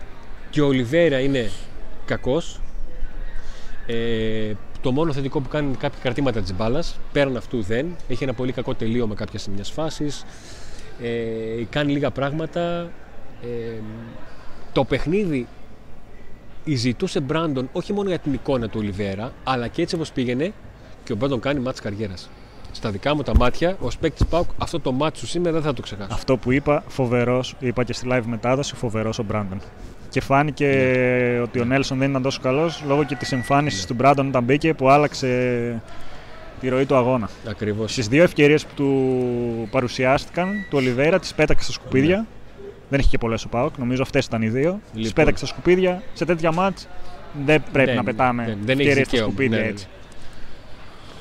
Και 0.51 0.61
ο 0.61 0.67
Ολιβέρα 0.67 1.21
είναι 1.21 1.51
κακός. 2.05 2.61
Ε, 3.87 4.53
το 4.81 4.93
μόνο 4.93 5.13
θετικό 5.13 5.41
που 5.41 5.49
κάνει 5.49 5.67
είναι 5.67 5.77
κάποια 5.81 5.99
κρατήματα 6.03 6.41
της 6.41 6.55
μπάλας. 6.57 6.99
Πέραν 7.13 7.37
αυτού 7.37 7.63
δεν. 7.63 7.87
Έχει 8.09 8.23
ένα 8.25 8.33
πολύ 8.35 8.53
κακό 8.53 8.75
τελείωμα 8.75 9.15
κάποια 9.15 9.41
μιας 9.55 9.71
φάσης. 9.71 10.25
Ε, 11.03 11.65
κάνει 11.71 11.93
λίγα 11.93 12.11
πράγματα. 12.11 12.89
Ε, 13.43 13.81
το 14.73 14.85
παιχνίδι 14.85 15.47
ζητούσε 16.65 17.21
Μπράντον 17.21 17.69
όχι 17.73 17.93
μόνο 17.93 18.09
για 18.09 18.19
την 18.19 18.33
εικόνα 18.33 18.69
του 18.69 18.79
Ολιβέρα, 18.81 19.33
αλλά 19.45 19.69
και 19.69 19.83
έτσι 19.83 19.95
όπως 19.95 20.13
πήγαινε 20.13 20.53
και 21.05 21.13
ο 21.13 21.17
Μπράντον 21.17 21.41
κάνει 21.41 21.61
μάτς 21.61 21.81
καριέρας. 21.81 22.31
Στα 22.73 22.91
δικά 22.91 23.15
μου 23.15 23.23
τα 23.23 23.37
μάτια, 23.37 23.77
ως 23.81 23.99
παίκτης 23.99 24.27
Πάουκ, 24.27 24.49
αυτό 24.59 24.81
το 24.81 24.93
μάτσο 24.93 25.21
σου 25.21 25.31
σήμερα 25.31 25.57
δεν 25.57 25.67
θα 25.67 25.73
το 25.73 25.83
ξεχάσω. 25.83 26.09
Αυτό 26.13 26.37
που 26.37 26.53
είπα, 26.53 26.85
φοβερός, 26.89 27.55
είπα 27.59 27.85
και 27.85 27.93
στη 27.93 28.09
live 28.13 28.23
μετάδοση, 28.27 28.75
φοβερός 28.75 29.19
ο 29.19 29.23
Μπράντον. 29.23 29.61
Και 30.09 30.21
φάνηκε 30.21 30.67
Ναι. 30.67 31.41
ότι 31.41 31.61
ο 31.61 31.65
Νέλσον 31.65 31.99
δεν 31.99 32.11
ήταν 32.11 32.23
τόσο 32.23 32.41
καλός 32.43 32.83
λόγω 32.87 33.05
και 33.05 33.15
της 33.15 33.33
εμφάνισης 33.33 33.87
του 33.87 33.95
Μπράντον 33.95 34.29
όταν 34.29 34.43
μπήκε 34.45 34.75
που 34.75 34.89
άλλαξε 34.89 35.83
τη 36.61 36.69
ροή 36.69 36.87
του 36.87 36.97
αγώνα. 36.97 37.29
Ακριβώς. 37.49 37.93
Στις 37.93 38.09
δύο 38.09 38.23
ευκαιρίες 38.23 38.67
που 38.67 38.75
του 38.77 39.69
παρουσιάστηκαν, 39.71 40.49
του 40.71 40.77
Ολιβέρα 40.79 41.19
τις 41.19 41.35
πέταξε 41.35 41.65
στα 41.65 41.73
σκουπίδια. 41.73 42.27
Δεν 42.91 42.99
έχει 42.99 43.09
και 43.09 43.19
πολλές 43.19 43.45
ο 43.45 43.49
Πάοκ, 43.49 43.77
νομίζω 43.79 44.03
αυτές 44.03 44.25
ήταν 44.27 44.43
οι 44.43 44.49
δύο. 44.49 44.81
Τις 44.93 44.95
Λοιπόν. 44.95 45.13
πέταξε 45.13 45.47
στα 45.47 45.55
σκουπίδια. 45.55 46.03
Σε 46.13 46.25
τέτοια 46.25 46.53
μάτς 46.53 46.89
δεν 47.45 47.63
πρέπει 47.73 47.87
Δεν- 47.89 47.97
να 47.97 48.05
πετάμε 48.05 48.45
δεν- 48.45 48.59
δεν 48.65 48.79
έχεις 48.79 48.87
ευκαιρίες 48.91 49.07
στα 49.07 49.11
δικαίωμα. 49.11 49.33
σκουπίδια 49.33 49.59
Ναι, 49.59 49.65
ναι, 49.65 49.71
έτσι. 49.71 49.87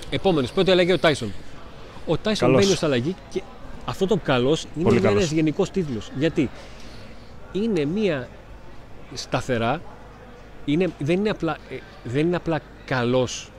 Επόμενος, 0.09 0.51
πρώτη 0.51 0.71
αλλαγή 0.71 0.91
ο 0.91 0.99
Τάισον. 0.99 1.31
Ο 2.05 2.17
Τάισον 2.17 2.47
Καλός. 2.47 2.61
μπαίνει 2.63 2.73
ως 2.73 2.83
αλλαγή 2.83 3.15
και 3.29 3.41
αυτό 3.85 4.05
το 4.07 4.17
καλός 4.23 4.63
είναι 4.75 4.83
Πολύ 4.83 4.97
ένας 4.97 5.11
καλός. 5.11 5.31
γενικός 5.31 5.71
τίτλος. 5.71 6.11
Γιατί 6.17 6.49
είναι 7.51 7.85
μία 7.85 8.27
σταθερά, 9.13 9.81
είναι, 10.65 10.87
δεν, 10.99 11.17
είναι 11.19 11.29
απλά, 11.29 11.57
ε, 11.69 11.75
δεν 12.03 12.25
είναι 12.27 12.35
απλά 12.35 12.59
καλός. 12.85 13.51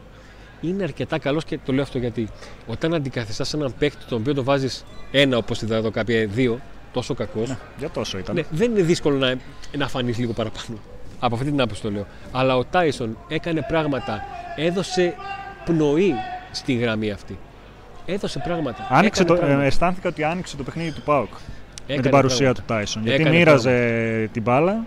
Είναι 0.61 0.83
αρκετά 0.83 1.19
καλός 1.19 1.45
και 1.45 1.59
το 1.65 1.73
λέω 1.73 1.83
αυτό 1.83 1.99
γιατί 1.99 2.29
όταν 2.67 2.95
αντικαθιστάς 2.95 3.55
έναν 3.55 3.75
παίκτη 3.79 4.05
τον 4.09 4.21
οποίο 4.21 4.35
το 4.35 4.45
βάζεις 4.45 4.85
ένα, 5.11 5.37
όπως 5.37 5.63
είδα 5.63 5.77
εδώ 5.77 5.91
κάποια 5.91 6.27
δύο, 6.27 6.61
τόσο 6.93 7.15
κακός, 7.15 7.49
Ναι, 7.49 7.57
για 7.79 7.91
τόσο 7.91 8.19
ήταν. 8.19 8.35
ναι, 8.35 8.43
δεν 8.51 8.71
είναι 8.71 8.83
δύσκολο 8.83 9.17
να, 9.17 9.35
να 9.77 9.89
φανείς 9.89 10.19
λίγο 10.19 10.33
παραπάνω. 10.33 10.79
Από 11.21 11.35
αυτή 11.35 11.47
την 11.51 11.61
άποψη 11.61 11.83
το 11.83 11.91
λέω. 11.91 12.07
Αλλά 12.33 12.57
ο 12.57 12.65
Τάισον 12.65 13.17
έκανε 13.29 13.65
πράγματα, 13.69 14.21
έδωσε 14.57 15.15
πνοή 15.65 16.15
στη 16.53 16.73
γραμμή 16.75 17.11
αυτή. 17.11 17.39
Έδωσε 18.07 18.39
πράγματα. 18.45 18.87
Άνοιξε 18.91 19.23
έκανε 19.23 19.39
το, 19.39 19.45
ε, 19.45 19.47
πράγματα. 19.47 19.67
αισθάνθηκα 19.67 20.09
ότι 20.09 20.25
άνοιξε 20.25 20.57
το 20.57 20.63
παιχνίδι 20.63 20.91
του 20.93 21.03
Πάοκ 21.03 21.29
με 21.33 21.37
Έκανε 21.87 22.03
την 22.03 22.11
παρουσία 22.11 22.37
πράγματα. 22.39 22.61
του 22.63 22.75
Τάισον. 22.75 23.03
Γιατί 23.03 23.21
Έκανε 23.23 23.37
μοίραζε 23.37 24.29
την 24.33 24.43
μπάλα. 24.43 24.85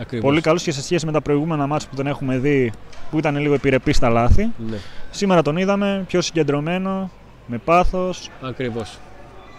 Ακριβώς. 0.00 0.24
Πολύ 0.24 0.40
καλός 0.40 0.62
και 0.62 0.72
σε 0.72 0.82
σχέση 0.82 1.06
με 1.06 1.12
τα 1.12 1.20
προηγούμενα 1.20 1.66
μάτια 1.66 1.88
που 1.88 1.96
τον 1.96 2.06
έχουμε 2.06 2.38
δει 2.38 2.72
που 3.10 3.18
ήταν 3.18 3.36
λίγο 3.36 3.54
επιρρεπή 3.54 3.92
στα 3.92 4.08
λάθη. 4.08 4.50
Ναι, 4.70 4.76
Σήμερα 5.10 5.42
τον 5.42 5.56
είδαμε 5.56 6.04
πιο 6.06 6.20
συγκεντρωμένο, 6.20 7.10
με 7.46 7.58
πάθος, 7.58 8.30
ακριβώς. 8.42 8.98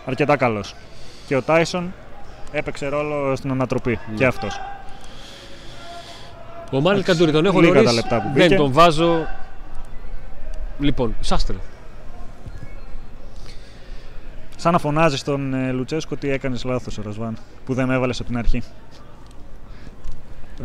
αρκετά 0.05 0.35
καλός. 0.37 0.75
Και 1.27 1.35
ο 1.35 1.41
Τάισον 1.41 1.93
έπαιξε 2.51 2.87
ρόλο 2.87 3.35
στην 3.35 3.51
ανατροπή. 3.51 3.99
Ναι. 4.09 4.15
Και 4.15 4.25
αυτός. 4.25 4.59
Ο 6.71 6.81
Μάριλ 6.81 7.03
Καντούρη 7.03 7.31
τον 7.31 7.45
έχω 7.45 7.59
Λίγα 7.59 7.73
νωρίς, 7.73 7.87
τα 7.87 7.93
λεπτά 7.93 8.15
που 8.15 8.23
δεν 8.33 8.43
μπήκε. 8.43 8.55
τον 8.55 8.71
βάζω. 8.71 9.27
Λοιπόν, 10.79 11.15
Σάστρε. 11.19 11.55
Σαν 14.55 14.71
να 14.71 14.77
φωνάζεις 14.77 15.23
τον 15.23 15.53
ε, 15.53 15.71
Λουτσέσκο 15.71 16.13
ότι 16.15 16.29
έκανες 16.29 16.63
λάθος 16.63 16.97
ο 16.97 17.01
Ρασβάν 17.01 17.37
που 17.65 17.73
δεν 17.73 17.87
με 17.87 17.93
έβαλες 17.93 18.19
από 18.19 18.29
την 18.29 18.37
αρχή. 18.37 18.61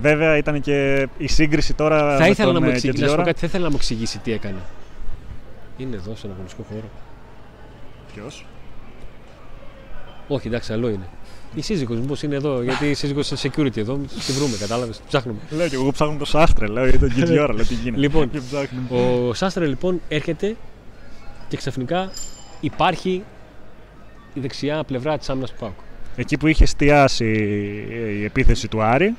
Βέβαια 0.00 0.36
ήταν 0.36 0.60
και 0.60 1.08
η 1.16 1.26
σύγκριση 1.26 1.74
τώρα. 1.74 2.16
θα 2.16 2.22
με 2.22 2.28
ήθελα 2.28 2.52
τον, 2.52 2.54
να 2.54 2.66
μου 2.66 2.72
ε, 2.72 2.74
εξηγήσει, 2.74 3.00
να 3.02 3.08
σου 3.08 3.14
πω 3.14 3.22
Κετζιόρα. 3.22 3.22
κάτι, 3.22 3.40
θα 3.40 3.46
ήθελα 3.46 3.64
να 3.64 3.70
μου 3.70 3.76
εξηγήσει 3.76 4.18
τι 4.18 4.32
έκανε. 4.32 4.58
Είναι 5.76 5.96
εδώ, 5.96 6.14
στον 6.16 6.30
αγωνιστικό 6.30 6.64
χώρο. 6.68 6.88
Ποιος; 8.14 8.46
Όχι, 10.34 10.46
εντάξει, 10.46 10.72
άλλο 10.72 10.88
είναι. 10.88 11.08
Η 11.54 11.62
σύζυγος 11.62 11.98
μου 11.98 12.04
πώς 12.04 12.22
είναι 12.22 12.34
εδώ, 12.34 12.62
γιατί 12.62 12.90
η 12.90 12.94
σύζυγος 12.94 13.30
είναι 13.30 13.40
security 13.42 13.76
εδώ, 13.76 14.00
τη 14.26 14.32
βρούμε, 14.32 14.56
κατάλαβες, 14.56 15.00
ψάχνουμε. 15.08 15.38
Λέω 15.50 15.68
και 15.68 15.74
εγώ 15.74 15.92
ψάχνω 15.92 16.16
το 16.18 16.24
Σάστρε, 16.24 16.66
λέω 16.66 16.88
για 16.88 16.98
τον 16.98 17.12
Κιτζιόρα, 17.12 17.54
λέω 17.54 17.64
τι 17.64 17.74
γίνεται. 17.74 18.00
Λοιπόν, 18.00 18.30
Και 18.30 18.40
ψάχνουμε. 18.40 18.88
Ο 19.28 19.34
Σάστρε 19.34 19.66
λοιπόν 19.66 20.00
έρχεται 20.08 20.56
και 21.48 21.56
ξαφνικά 21.56 22.10
υπάρχει 22.60 23.22
η 24.34 24.40
δεξιά 24.40 24.84
πλευρά 24.84 25.18
της 25.18 25.30
άμυνας 25.30 25.50
του 25.50 25.56
Πάουκ. 25.60 25.72
Εκεί 26.16 26.36
που 26.36 26.46
είχε 26.46 26.62
εστιάσει 26.62 27.24
η 28.20 28.24
επίθεση 28.24 28.68
του 28.68 28.82
Άρη, 28.82 29.14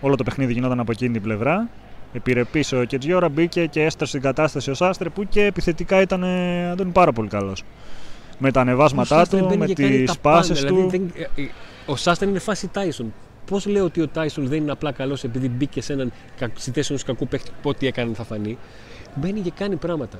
όλο 0.00 0.16
το 0.16 0.24
παιχνίδι 0.24 0.52
γινόταν 0.52 0.80
από 0.80 0.92
εκείνη 0.92 1.12
την 1.12 1.22
πλευρά. 1.22 1.68
Επιρρεπής 2.12 2.72
ο 2.72 2.84
Κετζιόρα 2.84 3.28
μπήκε 3.28 3.66
και 3.66 3.82
έστρωσε 3.82 4.12
την 4.12 4.22
κατάσταση 4.22 4.70
ο 4.70 4.74
Σάστρε 4.74 5.08
που 5.08 5.24
και 5.24 5.44
επιθετικά 5.44 6.00
ήταν 6.00 6.22
ε, 6.22 6.70
Αντώνη 6.70 6.90
πάρα 6.90 7.12
πολύ 7.12 7.28
καλός. 7.28 7.62
Με 8.38 8.50
τα 8.52 8.60
ανεβάσματά 8.60 9.14
Ο 9.16 9.18
Σάστρε 9.18 9.40
του, 9.40 9.44
μπαίνει 9.46 9.58
με 9.58 9.66
και 9.66 9.74
κάνει 9.74 9.96
τις 9.96 10.12
τα 10.12 10.18
πάντα, 10.22 10.36
πάσες 10.36 10.60
δηλαδή 10.62 10.82
του. 10.82 10.88
δεν- 10.90 11.12
ε, 11.36 11.42
ε, 11.42 11.48
ο 11.86 11.96
Σάστρε 11.96 12.28
είναι 12.28 12.38
φάση 12.38 12.66
Τάισον. 12.68 13.12
Πώς 13.46 13.66
λέω 13.66 13.84
ότι 13.84 14.00
ο 14.00 14.08
Τάισον 14.08 14.46
δεν 14.48 14.58
είναι 14.62 14.70
απλά 14.70 14.92
καλός 14.92 15.24
επειδή 15.24 15.48
μπήκε 15.48 15.82
σε 15.82 15.92
έναν, 15.92 16.12
κα- 16.38 16.50
στη 16.54 16.70
θέση 16.70 16.86
ενός 16.92 17.02
κακού 17.04 17.26
παίχτη 17.28 17.50
που 17.62 17.68
ό,τι 17.68 17.86
έκανε 17.86 18.14
θα 18.14 18.24
φανεί. 18.24 18.58
Μπαίνει 19.14 19.40
και 19.40 19.50
κάνει 19.58 19.76
πράγματα. 19.76 20.18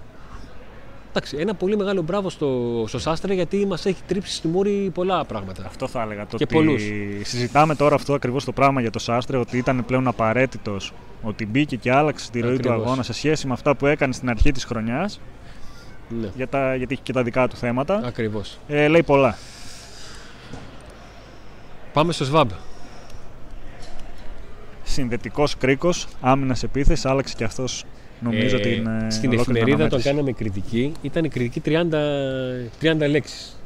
Εντάξει, 1.11 1.37
ένα 1.41 1.55
πολύ 1.55 1.77
μεγάλο 1.77 2.03
μπράβο 2.03 2.31
στο, 2.31 2.85
στο 2.89 2.99
Σάστρε 2.99 3.35
γιατί 3.35 3.67
μας 3.67 3.87
έχει 3.87 4.03
τρίψει 4.07 4.35
στη 4.35 4.49
μούρη 4.49 4.91
πολλά 4.95 5.25
πράγματα. 5.25 5.65
Αυτό 5.67 5.87
θα 5.89 6.03
έλεγα. 6.03 6.27
Το 6.27 6.37
Και 6.37 6.43
ότι 6.45 6.55
πολλούς. 6.55 6.83
συζητάμε 7.23 7.75
τώρα 7.75 7.95
αυτό 7.95 8.15
ακριβώς 8.15 8.45
το 8.45 8.53
πράγμα 8.53 8.81
για 8.81 8.91
το 8.91 8.99
Σάστρε, 8.99 9.37
ότι 9.37 9.57
ήταν 9.59 9.85
πλέον 9.87 10.07
απαραίτητος 10.07 10.93
ότι 11.23 11.47
μπήκε 11.47 11.77
και 11.77 11.93
άλλαξε 11.93 12.31
τη 12.31 12.41
ροή 12.41 12.51
του 12.51 12.69
Ακριβώς. 12.69 12.87
αγώνα 12.87 13.03
σε 13.03 13.13
σχέση 13.13 13.47
με 13.47 13.53
αυτά 13.53 13.75
που 13.77 13.87
έκανε 13.87 14.13
στην 14.13 14.31
αρχή 14.31 14.53
της 14.53 14.65
χρονιάς, 14.65 15.21
Ναι, 16.09 16.29
για 16.37 16.49
τα, 16.49 16.75
γιατί 16.75 16.93
είχε 16.93 17.03
και 17.05 17.13
τα 17.13 17.23
δικά 17.23 17.49
του 17.49 17.57
θέματα. 17.57 18.01
ακριβώς. 18.05 18.59
Ε, 18.69 18.89
λέει 18.89 19.03
πολλά. 19.03 19.39
Πάμε 21.93 22.13
στο 22.13 22.25
ΣΒΑΜ. 22.25 22.49
Συνδετικός 24.83 25.57
κρίκος, 25.57 26.07
άμυνας 26.21 26.63
επίθεσης, 26.63 27.07
άλλαξε 27.07 27.35
και 27.37 27.45
αυτός 27.45 27.85
νομίζω 28.21 28.61
την. 28.61 28.87
ε, 28.87 29.11
στην 29.11 29.31
ολόκληρη 29.31 29.41
εφημερίδα 29.41 29.65
τον 29.65 29.77
αναμέτρηση. 29.77 30.09
κάναμε 30.09 30.33
κριτική. 30.33 30.93
Ήταν 31.03 31.25
η 31.25 31.29
κριτική 31.29 31.61
30, 31.61 33.03
30 33.05 33.09
λέξεις. 33.09 33.61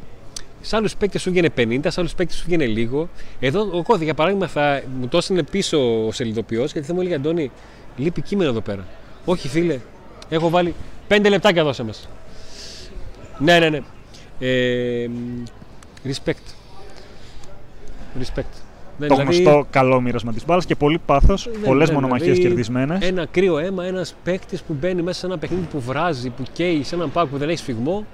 Σε 0.61 0.77
άλλους 0.77 0.97
παίκτες 0.97 1.23
σου 1.23 1.31
βγαίνει 1.31 1.49
50, 1.57 1.81
σε 1.91 2.01
άλλους 2.01 2.15
παίκτες 2.15 2.37
σου 2.37 2.45
βγαίνει 2.47 2.67
λίγο. 2.67 3.09
Εδώ 3.41 3.69
ο 3.73 3.83
Κώδη, 3.83 4.05
για 4.05 4.15
παράδειγμα, 4.15 4.47
θα 4.47 4.83
μου 5.01 5.09
το 5.09 5.17
έστειλε 5.17 5.43
πίσω 5.43 6.07
ο 6.07 6.13
σελιδοποιός 6.13 6.73
γιατί 6.73 6.87
θα 6.87 6.95
μου 6.95 7.01
έλεγε 7.01 7.15
Αντώνη, 7.15 7.51
λείπει 7.97 8.23
κείμενο 8.23 8.51
εδώ 8.51 8.61
πέρα. 8.61 8.85
Όχι, 9.25 9.49
φίλε, 9.49 9.79
έχω 10.29 10.49
βάλει 10.49 10.75
5 11.09 11.27
λεπτάκια 11.29 11.65
δώσε 11.65 11.83
μας. 11.83 12.09
Ναι, 13.41 13.59
ναι, 13.59 13.69
ναι. 13.69 13.81
Ε, 14.39 15.09
μ, 15.09 15.43
respect. 16.05 16.55
Respect. 18.21 18.53
Ναι, 18.99 19.07
Το 19.07 19.15
δηλαδή, 19.15 19.23
γνωστό 19.43 19.67
καλό 19.71 20.01
μοίρασμα 20.01 20.33
της 20.33 20.45
μπάλας 20.45 20.67
και 20.67 20.75
πολύ 20.77 20.99
πάθος, 21.07 21.47
ναι, 21.61 21.67
πολλές 21.67 21.89
ναι, 21.89 21.95
μονομαχίες 21.95 22.27
δηλαδή, 22.29 22.49
κερδισμένες. 22.49 23.09
Ένα 23.09 23.27
κρύο 23.27 23.59
αίμα, 23.59 23.85
ένας 23.85 24.15
παίκτης 24.25 24.63
που 24.63 24.77
μπαίνει 24.81 25.03
μέσα 25.03 25.19
σε 25.19 25.27
ένα 25.27 25.39
παιχνίδι 25.39 25.67
που 25.71 25.81
βράζει, 25.81 26.31
που 26.31 26.43
καίει, 26.53 26.83
σε 26.83 26.95
έναν 26.95 27.13
πάκο 27.13 27.27
που 27.27 27.39
δεν 27.39 27.49
έχει 27.49 27.59
σφιγμό. 27.59 28.07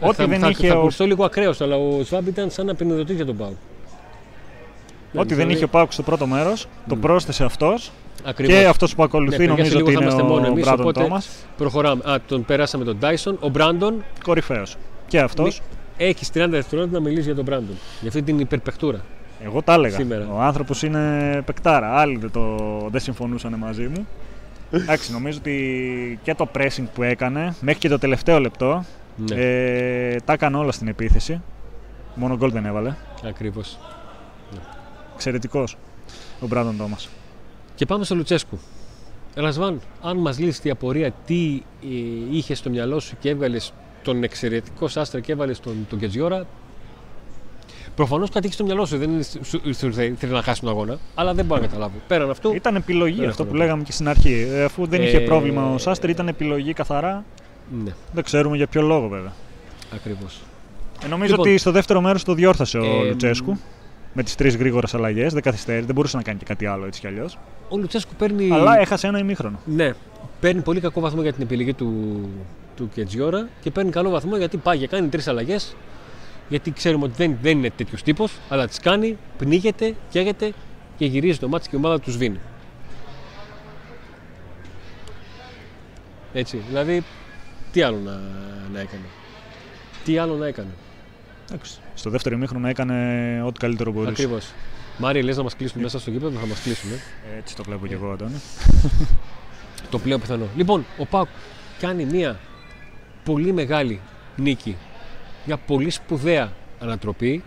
Ό,τι 0.00 0.14
θα, 0.14 0.26
δεν 0.26 0.38
θα, 0.40 0.48
είχε 0.48 0.66
θα 0.68 0.74
ο- 0.76 0.78
ακουστώ 0.80 1.06
λίγο 1.06 1.24
ακραίος, 1.24 1.60
αλλά 1.60 1.76
ο 1.76 2.02
Σβάμπ 2.02 2.26
ήταν 2.26 2.50
σαν 2.50 2.66
να 2.66 2.74
πενιδωτή 2.74 3.14
για 3.14 3.26
τον 3.26 3.36
Πάου. 3.36 3.56
Ό,τι 5.20 5.28
δεν 5.28 5.36
δηλαδή- 5.36 5.54
είχε 5.54 5.64
ο 5.64 5.68
Πάουκ 5.68 5.92
στο 5.92 6.02
πρώτο 6.02 6.26
μέρος, 6.26 6.66
το 6.88 6.96
Μμ. 6.96 7.00
πρόσθεσε 7.00 7.44
αυτός 7.44 7.90
Ακριβώς. 8.24 8.54
και 8.56 8.66
αυτός 8.66 8.94
που 8.94 9.02
ακολουθεί 9.02 9.30
Ναι, 9.30 9.36
παιδιά, 9.36 9.50
νομίζω 9.52 9.70
σε 9.70 9.76
λίγο 9.76 9.86
ότι 9.88 9.96
θα 9.96 10.02
είναι 10.04 10.12
είμαστε 10.12 10.32
μόνο 10.32 10.46
ο 10.46 10.50
εμείς, 10.50 10.64
Μπράντον 10.64 10.80
οπότε- 10.80 11.00
Τόμας. 11.02 11.28
Προχωράμε. 11.56 12.02
Α, 12.10 12.20
τον 12.28 12.44
περάσαμε 12.44 12.84
τον 12.84 12.98
Dyson. 13.02 13.34
Ο 13.40 13.48
Μπράντον 13.48 14.04
Κορυφαίος. 14.24 14.76
Και 15.06 15.20
αυτός. 15.20 15.62
έχεις 15.96 16.30
30 16.30 16.56
δευτερόλεπτα 16.56 16.98
να 16.98 17.04
μιλήσεις 17.04 17.24
για 17.26 17.34
τον 17.34 17.44
Μπράντον. 17.44 17.76
Για 18.00 18.08
αυτή 18.08 18.22
την 18.22 18.38
υπερπεχτούρα. 18.38 19.00
Εγώ 19.44 19.62
τα 19.62 19.72
έλεγα. 19.72 19.96
Σήμερα. 19.96 20.26
Ο 20.32 20.40
άνθρωπος 20.40 20.82
είναι 20.82 21.42
παικτάρα. 21.46 21.98
Άλλοι 21.98 22.16
δεν, 22.16 22.30
το, 22.30 22.56
δεν 22.90 23.00
συμφωνούσαν 23.00 23.54
μαζί 23.58 23.82
μου. 23.94 24.06
Εντάξει, 24.70 25.12
νομίζω 25.12 25.38
ότι 25.40 26.18
και 26.22 26.34
το 26.34 26.48
pressing 26.58 26.84
που 26.94 27.02
έκανε 27.02 27.54
μέχρι 27.60 27.80
και 27.80 27.88
το 27.88 27.98
τελευταίο 27.98 28.40
λεπτό 28.40 28.84
Ναι, 29.16 29.34
ε, 29.40 30.16
τα 30.24 30.32
έκανε 30.32 30.56
όλα 30.56 30.72
στην 30.72 30.88
επίθεση. 30.88 31.40
Μόνο 32.14 32.36
γκολ 32.36 32.50
δεν 32.50 32.66
έβαλε. 32.66 32.94
ακριβώς. 33.28 33.78
Εξαιρετικός 35.26 35.76
ο 36.40 36.46
Μπράντον 36.46 36.76
Τόμας. 36.76 37.08
Και 37.74 37.86
πάμε 37.86 38.04
στο 38.04 38.14
Λουτσέσκου. 38.14 38.58
Ρασβάν, 39.34 39.80
αν 40.02 40.16
μας 40.18 40.38
λύσεις 40.38 40.60
τη 40.60 40.70
απορία 40.70 41.10
τι 41.26 41.62
ε, 41.82 41.86
είχες 42.36 42.58
στο 42.58 42.70
μυαλό 42.70 43.00
σου 43.00 43.16
και 43.20 43.28
έβγαλες 43.28 43.72
τον 44.02 44.22
εξαιρετικό 44.22 44.88
Σάστρα 44.88 45.20
και 45.20 45.32
έβαλες 45.32 45.60
τον, 45.60 45.86
τον 45.88 45.98
Κετζιόρα. 45.98 46.46
Προφανώς 47.96 48.30
κάτι 48.30 48.44
έχει 48.46 48.54
στο 48.54 48.64
μυαλό 48.64 48.86
σου. 48.86 48.98
Δεν 48.98 49.10
είναι, 49.10 49.22
σου, 49.22 49.40
σου, 49.44 49.74
σου 49.74 49.92
θέλει 49.94 50.16
να 50.32 50.42
χάσει 50.42 50.60
τον 50.60 50.70
αγώνα, 50.70 50.98
αλλά 51.14 51.34
δεν 51.34 51.44
μπορώ 51.44 51.60
να 51.60 51.66
καταλάβω. 51.66 51.94
Πέραν 52.08 52.30
αυτού, 52.30 52.54
Ήταν 52.54 52.74
επιλογή 52.76 53.20
Δεν 53.20 53.28
αυτό 53.28 53.42
έχω 53.42 53.50
που 53.52 53.56
να 53.56 53.62
πω. 53.62 53.64
λέγαμε 53.66 53.82
και 53.84 53.92
στην 53.92 54.08
αρχή. 54.08 54.46
Ε, 54.50 54.64
αφού 54.64 54.86
δεν 54.86 55.02
είχε 55.02 55.16
Ε, 55.16 55.20
πρόβλημα 55.20 55.72
ο 55.74 55.78
Σάστερ, 55.78 56.10
ήταν 56.10 56.28
επιλογή 56.28 56.72
καθαρά. 56.72 57.24
ναι, 57.84 57.92
Δεν 58.12 58.24
ξέρουμε 58.24 58.56
για 58.56 58.66
ποιο 58.66 58.82
λόγο 58.82 59.08
βέβαια. 59.08 59.32
ακριβώς. 59.94 60.40
Ε, 61.04 61.08
νομίζω 61.08 61.30
Λοιπόν. 61.30 61.48
ότι 61.48 61.58
στο 61.58 61.70
δεύτερο 61.70 62.00
μέρος 62.00 62.24
το 62.24 62.34
διόρθωσε 62.34 62.78
ο 62.78 62.84
Ε, 62.84 63.08
Λουτσέσκου. 63.08 63.56
Με 64.16 64.22
τις 64.22 64.34
τρεις 64.34 64.56
γρήγορες 64.56 64.94
αλλαγές. 64.94 65.32
Δεν 65.32 65.42
καθυστέρησε, 65.42 65.86
δεν 65.86 65.94
μπορούσε 65.94 66.16
να 66.16 66.22
κάνει 66.22 66.38
και 66.38 66.44
κάτι 66.44 66.66
άλλο 66.66 66.86
έτσι 66.86 67.00
κι 67.00 67.06
αλλιώς. 67.06 67.38
Ο 67.68 67.76
Λουτσέσκου 67.76 68.14
παίρνει. 68.14 68.50
Αλλά 68.52 68.80
έχασε 68.80 69.06
ένα 69.06 69.18
ημίχρονο. 69.18 69.60
Ναι, 69.64 69.92
παίρνει 70.40 70.62
πολύ 70.62 70.80
κακό 70.80 71.00
βαθμό 71.00 71.22
για 71.22 71.32
την 71.32 71.42
επιλογή 71.42 71.74
του, 71.74 72.20
του 72.76 72.90
Κετζιόρα 72.94 73.48
και 73.60 73.70
παίρνει 73.70 73.90
καλό 73.90 74.10
βαθμό 74.10 74.36
γιατί 74.36 74.56
πάει 74.56 74.78
και 74.78 74.86
κάνει 74.86 75.08
τρεις 75.08 75.28
αλλαγές. 75.28 75.76
Γιατί 76.48 76.70
ξέρουμε 76.70 77.04
ότι 77.04 77.14
δεν, 77.16 77.38
δεν 77.42 77.58
είναι 77.58 77.70
τέτοιος 77.70 78.02
τύπος, 78.02 78.32
αλλά 78.48 78.66
τις 78.66 78.78
κάνει, 78.78 79.18
πνίγεται, 79.38 79.94
καίγεται 80.10 80.52
και 80.96 81.06
γυρίζει 81.06 81.38
το 81.38 81.48
μάτι 81.48 81.68
και 81.68 81.76
η 81.76 81.78
ομάδα 81.78 82.00
τους 82.00 82.12
σβήνει. 82.12 82.38
Έτσι, 86.32 86.62
δηλαδή, 86.68 87.02
τι 87.72 87.82
άλλο 87.82 87.98
να, 88.04 88.20
να 88.72 88.80
έκανε; 88.80 89.04
Τι 90.04 90.18
άλλο 90.18 90.34
να 90.34 90.46
έκανε; 90.46 90.70
Εντάξει. 91.48 91.78
Στο 91.94 92.10
δεύτερο 92.10 92.34
ημίχρονο 92.34 92.68
έκανε 92.68 93.42
ό,τι 93.46 93.58
καλύτερο 93.58 93.92
μπορούσε. 93.92 94.10
Ακριβώς. 94.10 94.52
Μάρια, 94.98 95.22
λες 95.22 95.36
να 95.36 95.42
μας 95.42 95.56
κλείσουν 95.56 95.82
μέσα 95.82 95.98
στο 95.98 96.10
γήπεδο, 96.10 96.38
θα 96.38 96.46
μας 96.46 96.62
κλείσουν. 96.62 96.90
Ε. 96.92 97.38
Έτσι 97.38 97.56
το 97.56 97.62
βλέπω 97.62 97.86
και 97.86 97.94
εγώ, 97.94 98.10
Αντώνη. 98.10 98.40
Το 99.90 99.98
πλέον 99.98 100.20
πιθανό. 100.20 100.46
Λοιπόν, 100.56 100.84
ο 100.98 101.06
Πάουκ 101.06 101.28
κάνει 101.80 102.04
μια 102.04 102.38
πολύ 103.24 103.52
μεγάλη 103.52 104.00
νίκη. 104.36 104.76
Μια 105.46 105.56
πολύ 105.56 105.90
σπουδαία 105.90 106.52
ανατροπή 106.80 107.42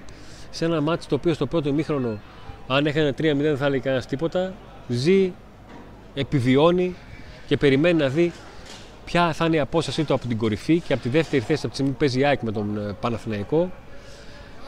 σε 0.50 0.66
ένα 0.66 0.82
μάτι 0.82 1.06
το 1.06 1.16
οποίο 1.16 1.34
στο 1.34 1.46
πρώτο 1.48 1.70
ημίχρονο, 1.70 2.20
αν 2.68 2.86
έκανε 2.86 3.10
3-0, 3.10 3.13
δεν 3.36 3.58
θα 3.58 3.66
έλεγε 3.66 3.82
κανένας 3.82 4.06
τίποτα. 4.06 4.54
Ζει, 4.88 5.34
επιβιώνει 6.13 6.96
και 7.48 7.58
περιμένει 7.58 8.00
να 8.00 8.08
δει 8.08 8.32
ποια 9.06 9.34
θα 9.34 9.46
είναι 9.46 9.56
η 9.56 9.60
απόστασή 9.60 10.04
του 10.04 10.13
από 10.13 10.27
την 10.27 10.38
κορυφή 10.38 10.80
και 10.80 10.94
από 10.94 11.01
τη 11.01 11.10
δεύτερη 11.10 11.42
θέση 11.42 11.60
από 11.60 11.68
τη 11.68 11.74
στιγμή 11.74 11.92
που 11.92 11.98
παίζει 11.98 12.20
η 12.20 12.25
ΑΕΚ 12.25 12.42
με 12.42 12.51
τον 12.51 12.77
ε, 12.77 12.96
Παναθηναϊκό. 13.00 13.72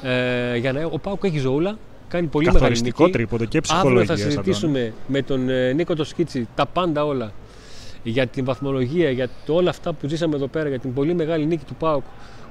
Ε, 0.03 0.57
για 0.57 0.73
να, 0.73 0.85
ο 0.85 0.97
Πάουκ 0.99 1.23
έχει 1.23 1.39
ζωούλα, 1.39 1.77
κάνει 2.07 2.27
πολύ 2.27 2.45
μεγάλη 2.45 2.61
Καθοριστικό 2.61 3.03
νίκη. 3.03 3.13
τρίποντο 3.17 3.45
και 3.45 3.57
Αύριο 3.57 3.61
ψυχολογία. 3.61 4.05
θα 4.05 4.13
Αντώνη. 4.13 4.29
συζητήσουμε 4.31 4.93
με 5.07 5.21
τον 5.21 5.49
ε, 5.49 5.73
Νίκο 5.73 5.95
το 5.95 6.03
Σκίτσι 6.03 6.47
τα 6.55 6.65
πάντα 6.65 7.05
όλα 7.05 7.31
για 8.03 8.27
την 8.27 8.45
βαθμολογία, 8.45 9.09
για 9.09 9.29
το, 9.45 9.53
όλα 9.53 9.69
αυτά 9.69 9.93
που 9.93 10.07
ζήσαμε 10.07 10.35
εδώ 10.35 10.47
πέρα, 10.47 10.69
για 10.69 10.79
την 10.79 10.93
πολύ 10.93 11.13
μεγάλη 11.13 11.45
νίκη 11.45 11.63
του 11.65 11.75
ΠΑΟΚ 11.75 12.03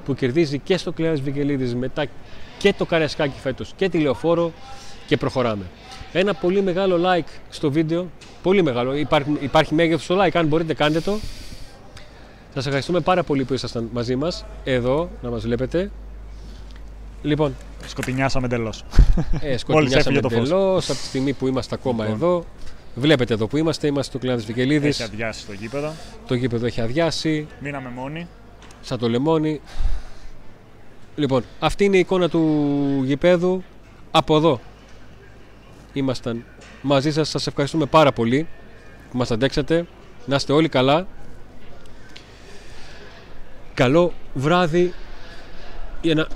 που 0.05 0.15
κερδίζει 0.15 0.59
και 0.59 0.77
στο 0.77 0.93
Κλέας 0.93 1.21
Βικελίδης 1.21 1.75
μετά 1.75 2.07
και 2.59 2.75
το 2.79 2.85
Καρεσκάκι 2.85 3.41
φέτος 3.41 3.73
και 3.77 3.89
τη 3.89 3.99
Λεωφόρο 3.99 4.53
και 5.07 5.17
προχωράμε. 5.17 5.65
Ένα 6.13 6.35
πολύ 6.35 6.63
μεγάλο 6.63 7.01
like 7.05 7.29
στο 7.49 7.71
βίντεο, 7.71 8.07
πολύ 8.43 8.63
μεγάλο, 8.63 8.97
υπάρχει, 8.97 9.37
υπάρχει 9.41 9.75
μέγεθος 9.75 10.05
στο 10.05 10.17
like, 10.25 10.31
αν 10.35 10.47
μπορείτε 10.47 10.75
κάντε 10.75 11.01
το. 11.01 11.19
Σας 12.55 12.65
ευχαριστούμε 12.67 13.01
πάρα 13.01 13.23
πολύ 13.23 13.45
που 13.45 13.55
ήσασταν 13.55 13.89
μαζί 13.93 14.17
μας, 14.17 14.45
εδώ, 14.65 15.11
να 15.23 15.31
μας 15.31 15.43
βλέπετε. 15.43 15.91
Λοιπόν, 17.23 17.57
Σκοτεινιάσαμε 17.87 18.47
εντελώς. 18.47 18.85
ε, 19.41 19.57
σκοτεινιάσαμε 19.59 19.99
έφυγε 20.19 20.21
το 20.21 20.29
φως. 20.29 20.39
εντελώς 20.39 20.91
από 20.91 20.99
τη 20.99 21.05
στιγμή 21.05 21.33
που 21.33 21.47
είμαστε 21.47 21.75
ακόμα 21.75 22.05
Λοιπόν. 22.05 22.19
εδώ. 22.29 22.45
Βλέπετε 22.95 23.35
εδώ 23.35 23.47
που 23.47 23.57
είμαστε, 23.57 23.87
είμαστε 23.87 24.11
στο 24.11 24.19
Κλάδης 24.27 24.45
Βικελίδης. 24.45 25.01
Έχει 25.01 25.11
αδειάσει 25.13 25.47
το 25.47 25.53
γήπεδο. 25.53 25.93
Το 26.27 26.35
γήπεδο 26.35 26.67
έχει 26.67 26.81
αδειάσει, 26.81 27.47
Μείναμε 27.61 27.89
μόνοι. 27.89 28.27
σαν 28.81 28.99
το 28.99 29.09
λεμόνι. 29.09 29.61
Λοιπόν, 31.17 31.45
αυτή 31.59 31.85
είναι 31.85 31.97
η 31.97 32.01
εικόνα 32.01 32.29
του 32.29 33.03
γηπέδου. 33.05 33.63
Από 34.11 34.37
εδώ 34.37 34.61
ήμασταν 35.93 36.45
μαζί 36.83 37.13
σας. 37.13 37.29
Σας 37.29 37.47
ευχαριστούμε 37.47 37.87
πάρα 37.87 38.13
πολύ 38.13 38.47
που 39.11 39.17
μας 39.17 39.31
αντέξατε. 39.31 39.87
Να 40.27 40.37
είστε 40.37 40.53
όλοι 40.53 40.69
καλά. 40.69 41.07
Καλό 43.75 44.13
βράδυ. 44.35 44.93
Ένα 46.03 46.29